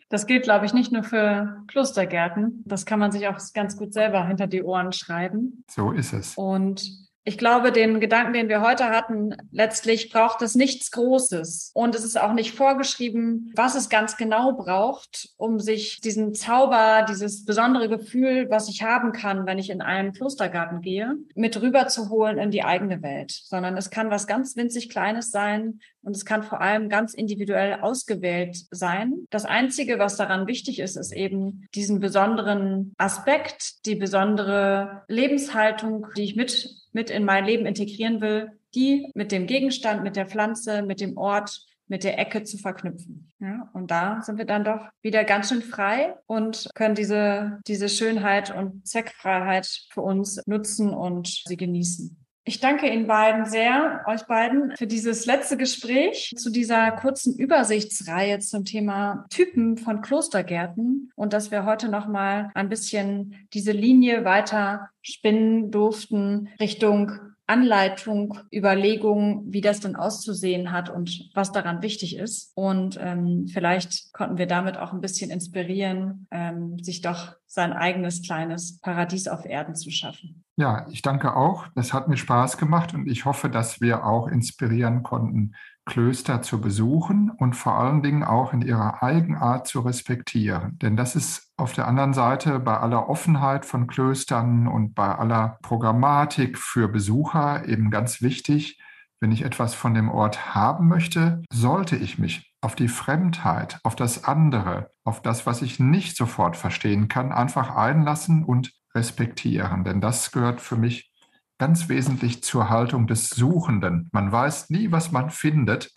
Das 0.10 0.28
gilt, 0.28 0.44
glaube 0.44 0.68
ich, 0.68 0.74
nicht 0.74 0.92
nur 0.92 1.04
für 1.04 1.64
Klostergärten. 1.68 2.64
Das 2.68 2.86
kann 2.86 3.00
man 3.00 3.12
sich 3.12 3.28
auch 3.28 3.40
ganz 3.54 3.76
gut 3.78 3.94
selber 3.94 4.26
hinter 4.28 4.46
die 4.46 4.62
Ohren 4.62 4.92
schreiben. 4.92 5.64
So 5.70 5.92
ist 5.92 6.14
es. 6.14 6.36
Und 6.36 7.05
ich 7.28 7.40
glaube, 7.40 7.72
den 7.72 8.00
Gedanken, 8.00 8.34
den 8.34 8.50
wir 8.50 8.62
heute 8.62 8.90
hatten, 8.90 9.36
letztlich 9.52 10.12
braucht 10.12 10.44
es 10.44 10.54
nichts 10.54 10.92
Großes. 10.92 11.72
Und 11.74 11.96
es 11.96 12.06
ist 12.06 12.22
auch 12.22 12.34
nicht 12.34 12.54
vorgeschrieben, 12.54 13.52
was 13.56 13.74
es 13.74 13.90
ganz 13.90 14.16
genau 14.16 14.54
braucht, 14.54 15.30
um 15.38 15.60
sich 15.60 16.02
diesen 16.02 16.36
Zauber, 16.36 17.04
dieses 17.10 17.44
besondere 17.44 17.90
Gefühl, 17.90 18.48
was 18.52 18.70
ich 18.70 18.84
haben 18.84 19.12
kann, 19.12 19.48
wenn 19.48 19.58
ich 19.58 19.72
in 19.72 19.82
einen 19.82 20.14
Klostergarten 20.14 20.82
gehe, 20.82 21.16
mit 21.34 21.60
rüberzuholen 21.60 22.38
in 22.38 22.52
die 22.52 22.64
eigene 22.64 23.02
Welt. 23.02 23.32
Sondern 23.32 23.76
es 23.76 23.90
kann 23.90 24.12
was 24.12 24.28
ganz 24.28 24.56
winzig 24.56 24.90
Kleines 24.90 25.32
sein 25.32 25.80
und 26.04 26.16
es 26.16 26.26
kann 26.26 26.44
vor 26.44 26.62
allem 26.62 26.90
ganz 26.90 27.16
individuell 27.16 27.80
ausgewählt 27.82 28.56
sein. 28.70 29.26
Das 29.32 29.46
Einzige, 29.46 29.98
was 29.98 30.16
daran 30.16 30.46
wichtig 30.46 30.80
ist, 30.80 30.96
ist 30.96 31.12
eben 31.12 31.68
diesen 31.74 32.00
besonderen 32.00 32.94
Aspekt, 33.00 33.84
die 33.88 33.96
besondere 33.96 35.02
Lebenshaltung, 35.08 36.06
die 36.16 36.24
ich 36.26 36.36
mit 36.36 36.85
mit 36.96 37.10
in 37.10 37.26
mein 37.26 37.44
Leben 37.44 37.66
integrieren 37.66 38.22
will, 38.22 38.52
die 38.74 39.12
mit 39.14 39.34
dem 39.34 39.48
Gegenstand, 39.48 40.02
mit 40.02 40.16
der 40.16 40.28
Pflanze, 40.28 40.82
mit 40.82 41.02
dem 41.02 41.18
Ort, 41.18 41.62
mit 41.88 42.06
der 42.06 42.18
Ecke 42.18 42.44
zu 42.44 42.58
verknüpfen. 42.58 43.34
Ja, 43.40 43.70
und 43.74 43.92
da 43.92 44.22
sind 44.22 44.38
wir 44.38 44.46
dann 44.46 44.64
doch 44.64 44.88
wieder 45.02 45.26
ganz 45.26 45.50
schön 45.50 45.62
frei 45.62 46.16
und 46.26 46.70
können 46.74 46.96
diese, 46.96 47.60
diese 47.68 47.90
Schönheit 47.90 48.56
und 48.56 48.88
Zweckfreiheit 48.88 49.68
für 49.92 50.02
uns 50.02 50.42
nutzen 50.48 50.94
und 50.94 51.44
sie 51.46 51.58
genießen. 51.58 52.25
Ich 52.48 52.60
danke 52.60 52.88
Ihnen 52.88 53.08
beiden 53.08 53.48
sehr, 53.48 54.04
euch 54.06 54.22
beiden, 54.28 54.76
für 54.78 54.86
dieses 54.86 55.26
letzte 55.26 55.58
Gespräch 55.58 56.32
zu 56.38 56.52
dieser 56.52 56.92
kurzen 56.92 57.36
Übersichtsreihe 57.36 58.38
zum 58.38 58.66
Thema 58.66 59.26
Typen 59.32 59.78
von 59.80 60.04
Klostergärten 60.04 61.12
und 61.16 61.34
dass 61.34 61.50
wir 61.50 61.66
heute 61.66 61.90
nochmal 61.90 62.52
ein 62.54 62.70
bisschen 62.70 63.48
diese 63.54 63.72
Linie 63.72 64.26
weiter 64.26 64.90
spinnen 65.02 65.72
durften 65.72 66.50
Richtung 66.60 67.14
Anleitung, 67.48 68.40
Überlegung, 68.52 69.44
wie 69.48 69.62
das 69.62 69.80
denn 69.80 69.96
auszusehen 69.96 70.72
hat 70.72 70.90
und 70.90 71.30
was 71.34 71.52
daran 71.52 71.84
wichtig 71.84 72.18
ist. 72.18 72.52
Und 72.56 72.98
ähm, 73.00 73.48
vielleicht 73.48 74.14
konnten 74.14 74.38
wir 74.38 74.48
damit 74.48 74.78
auch 74.78 74.94
ein 74.94 75.02
bisschen 75.02 75.30
inspirieren, 75.30 76.28
ähm, 76.32 76.80
sich 76.80 77.02
doch 77.02 77.36
sein 77.46 77.72
eigenes 77.72 78.24
kleines 78.24 78.80
Paradies 78.80 79.28
auf 79.28 79.46
Erden 79.46 79.76
zu 79.76 79.92
schaffen. 79.92 80.44
Ja, 80.58 80.88
ich 80.90 81.02
danke 81.02 81.36
auch. 81.36 81.68
Es 81.76 81.94
hat 81.94 82.08
mir 82.08 82.18
Spaß 82.18 82.58
gemacht 82.58 82.94
und 82.94 83.08
ich 83.08 83.26
hoffe, 83.26 83.50
dass 83.50 83.80
wir 83.80 84.06
auch 84.06 84.28
inspirieren 84.28 85.04
konnten, 85.04 85.54
Klöster 85.86 86.42
zu 86.42 86.60
besuchen 86.60 87.30
und 87.30 87.56
vor 87.56 87.76
allen 87.76 88.02
Dingen 88.02 88.24
auch 88.24 88.54
in 88.54 88.62
ihrer 88.62 89.04
Eigenart 89.04 89.68
zu 89.68 89.82
respektieren. 89.82 90.78
Denn 90.80 90.98
das 90.98 91.16
ist 91.16 91.52
auf 91.58 91.74
der 91.74 91.88
anderen 91.88 92.14
Seite 92.14 92.60
bei 92.60 92.78
aller 92.78 93.08
Offenheit 93.08 93.66
von 93.66 93.88
Klöstern 93.88 94.68
und 94.68 94.96
bei 94.96 95.14
aller 95.14 95.60
Programmatik 95.62 96.58
für 96.58 96.88
Besucher 96.88 97.68
eben 97.68 97.92
ganz 97.92 98.22
wichtig. 98.22 98.82
Wenn 99.22 99.32
ich 99.32 99.44
etwas 99.44 99.74
von 99.74 99.94
dem 99.94 100.10
Ort 100.10 100.56
haben 100.56 100.88
möchte, 100.88 101.44
sollte 101.52 101.96
ich 101.96 102.18
mich 102.18 102.52
auf 102.62 102.76
die 102.76 102.90
Fremdheit, 102.90 103.80
auf 103.84 103.96
das 103.96 104.24
andere, 104.26 104.92
auf 105.04 105.22
das, 105.22 105.46
was 105.46 105.62
ich 105.62 105.80
nicht 105.80 106.18
sofort 106.18 106.58
verstehen 106.58 107.08
kann, 107.08 107.32
einfach 107.32 107.76
einlassen 107.76 108.44
und 108.44 108.74
respektieren. 108.94 109.84
Denn 109.84 110.02
das 110.02 110.32
gehört 110.32 110.62
für 110.62 110.76
mich 110.76 111.12
ganz 111.58 111.90
wesentlich 111.90 112.44
zur 112.44 112.70
Haltung 112.70 113.08
des 113.08 113.30
Suchenden. 113.30 114.10
Man 114.12 114.32
weiß 114.32 114.70
nie, 114.70 114.92
was 114.92 115.12
man 115.12 115.30
findet, 115.30 115.92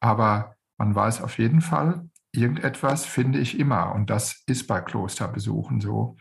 aber 0.00 0.56
man 0.78 0.94
weiß 0.94 1.22
auf 1.22 1.38
jeden 1.38 1.60
Fall, 1.60 2.08
irgendetwas 2.32 3.04
finde 3.04 3.38
ich 3.38 3.58
immer. 3.58 3.94
Und 3.94 4.10
das 4.10 4.42
ist 4.46 4.66
bei 4.66 4.80
Klosterbesuchen 4.80 5.80
so. 5.80 6.16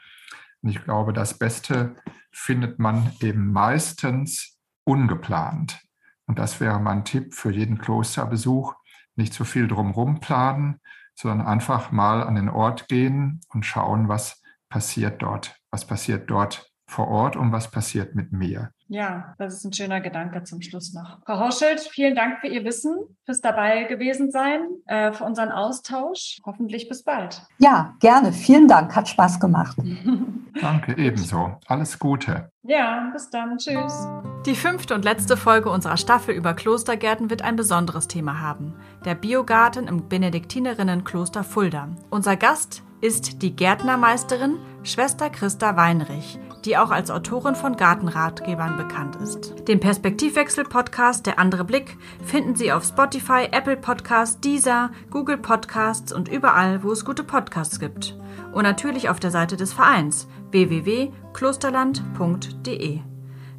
Und 0.61 0.69
ich 0.69 0.83
glaube, 0.83 1.13
das 1.13 1.37
Beste 1.37 1.95
findet 2.31 2.79
man 2.79 3.11
eben 3.21 3.51
meistens 3.51 4.59
ungeplant. 4.83 5.79
Und 6.25 6.39
das 6.39 6.59
wäre 6.59 6.79
mein 6.79 7.03
Tipp 7.05 7.33
für 7.33 7.51
jeden 7.51 7.77
Klosterbesuch. 7.77 8.75
Nicht 9.15 9.33
zu 9.33 9.43
viel 9.43 9.67
drumherum 9.67 10.19
planen, 10.19 10.79
sondern 11.15 11.45
einfach 11.45 11.91
mal 11.91 12.23
an 12.23 12.35
den 12.35 12.49
Ort 12.49 12.87
gehen 12.87 13.41
und 13.49 13.65
schauen, 13.65 14.07
was 14.07 14.41
passiert 14.69 15.21
dort. 15.21 15.55
Was 15.71 15.85
passiert 15.85 16.29
dort 16.29 16.70
vor 16.91 17.07
Ort 17.07 17.35
und 17.35 17.51
was 17.51 17.71
passiert 17.71 18.15
mit 18.15 18.31
mir. 18.33 18.71
Ja, 18.89 19.33
das 19.37 19.53
ist 19.53 19.63
ein 19.63 19.71
schöner 19.71 20.01
Gedanke 20.01 20.43
zum 20.43 20.61
Schluss 20.61 20.93
noch. 20.93 21.19
Frau 21.25 21.39
Horschild, 21.39 21.79
vielen 21.79 22.13
Dank 22.13 22.41
für 22.41 22.47
Ihr 22.47 22.65
Wissen, 22.65 22.97
fürs 23.25 23.39
dabei 23.39 23.85
gewesen 23.85 24.29
sein, 24.29 24.63
äh, 24.87 25.13
für 25.13 25.23
unseren 25.23 25.49
Austausch. 25.49 26.39
Hoffentlich 26.45 26.89
bis 26.89 27.03
bald. 27.03 27.41
Ja, 27.59 27.95
gerne. 28.01 28.33
Vielen 28.33 28.67
Dank. 28.67 28.93
Hat 28.93 29.07
Spaß 29.07 29.39
gemacht. 29.39 29.77
Danke, 30.61 30.97
ebenso. 30.97 31.53
Alles 31.67 31.97
Gute. 31.97 32.51
Ja, 32.63 33.09
bis 33.13 33.29
dann. 33.29 33.57
Tschüss. 33.57 34.09
Die 34.45 34.55
fünfte 34.55 34.93
und 34.93 35.05
letzte 35.05 35.37
Folge 35.37 35.69
unserer 35.69 35.95
Staffel 35.95 36.35
über 36.35 36.53
Klostergärten 36.53 37.29
wird 37.29 37.41
ein 37.41 37.55
besonderes 37.55 38.09
Thema 38.09 38.41
haben. 38.41 38.75
Der 39.05 39.15
Biogarten 39.15 39.87
im 39.87 40.09
Benediktinerinnenkloster 40.09 41.45
Fulda. 41.45 41.87
Unser 42.09 42.35
Gast 42.35 42.83
ist 42.99 43.41
die 43.41 43.55
Gärtnermeisterin 43.55 44.57
Schwester 44.83 45.29
Christa 45.29 45.77
Weinrich 45.77 46.37
die 46.65 46.77
auch 46.77 46.91
als 46.91 47.09
Autorin 47.11 47.55
von 47.55 47.75
Gartenratgebern 47.75 48.77
bekannt 48.77 49.17
ist. 49.17 49.67
Den 49.67 49.79
Perspektivwechsel-Podcast 49.79 51.25
Der 51.25 51.39
andere 51.39 51.65
Blick 51.65 51.97
finden 52.23 52.55
Sie 52.55 52.71
auf 52.71 52.83
Spotify, 52.83 53.47
Apple 53.51 53.77
Podcasts, 53.77 54.39
Deezer, 54.39 54.91
Google 55.09 55.37
Podcasts 55.37 56.13
und 56.13 56.29
überall, 56.29 56.83
wo 56.83 56.91
es 56.91 57.03
gute 57.05 57.23
Podcasts 57.23 57.79
gibt. 57.79 58.15
Und 58.51 58.63
natürlich 58.63 59.09
auf 59.09 59.19
der 59.19 59.31
Seite 59.31 59.57
des 59.57 59.73
Vereins 59.73 60.27
www.klosterland.de. 60.51 62.99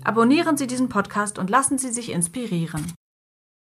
Abonnieren 0.04 0.56
Sie 0.56 0.66
diesen 0.66 0.88
Podcast 0.88 1.38
und 1.38 1.50
lassen 1.50 1.78
Sie 1.78 1.90
sich 1.90 2.10
inspirieren. 2.12 2.92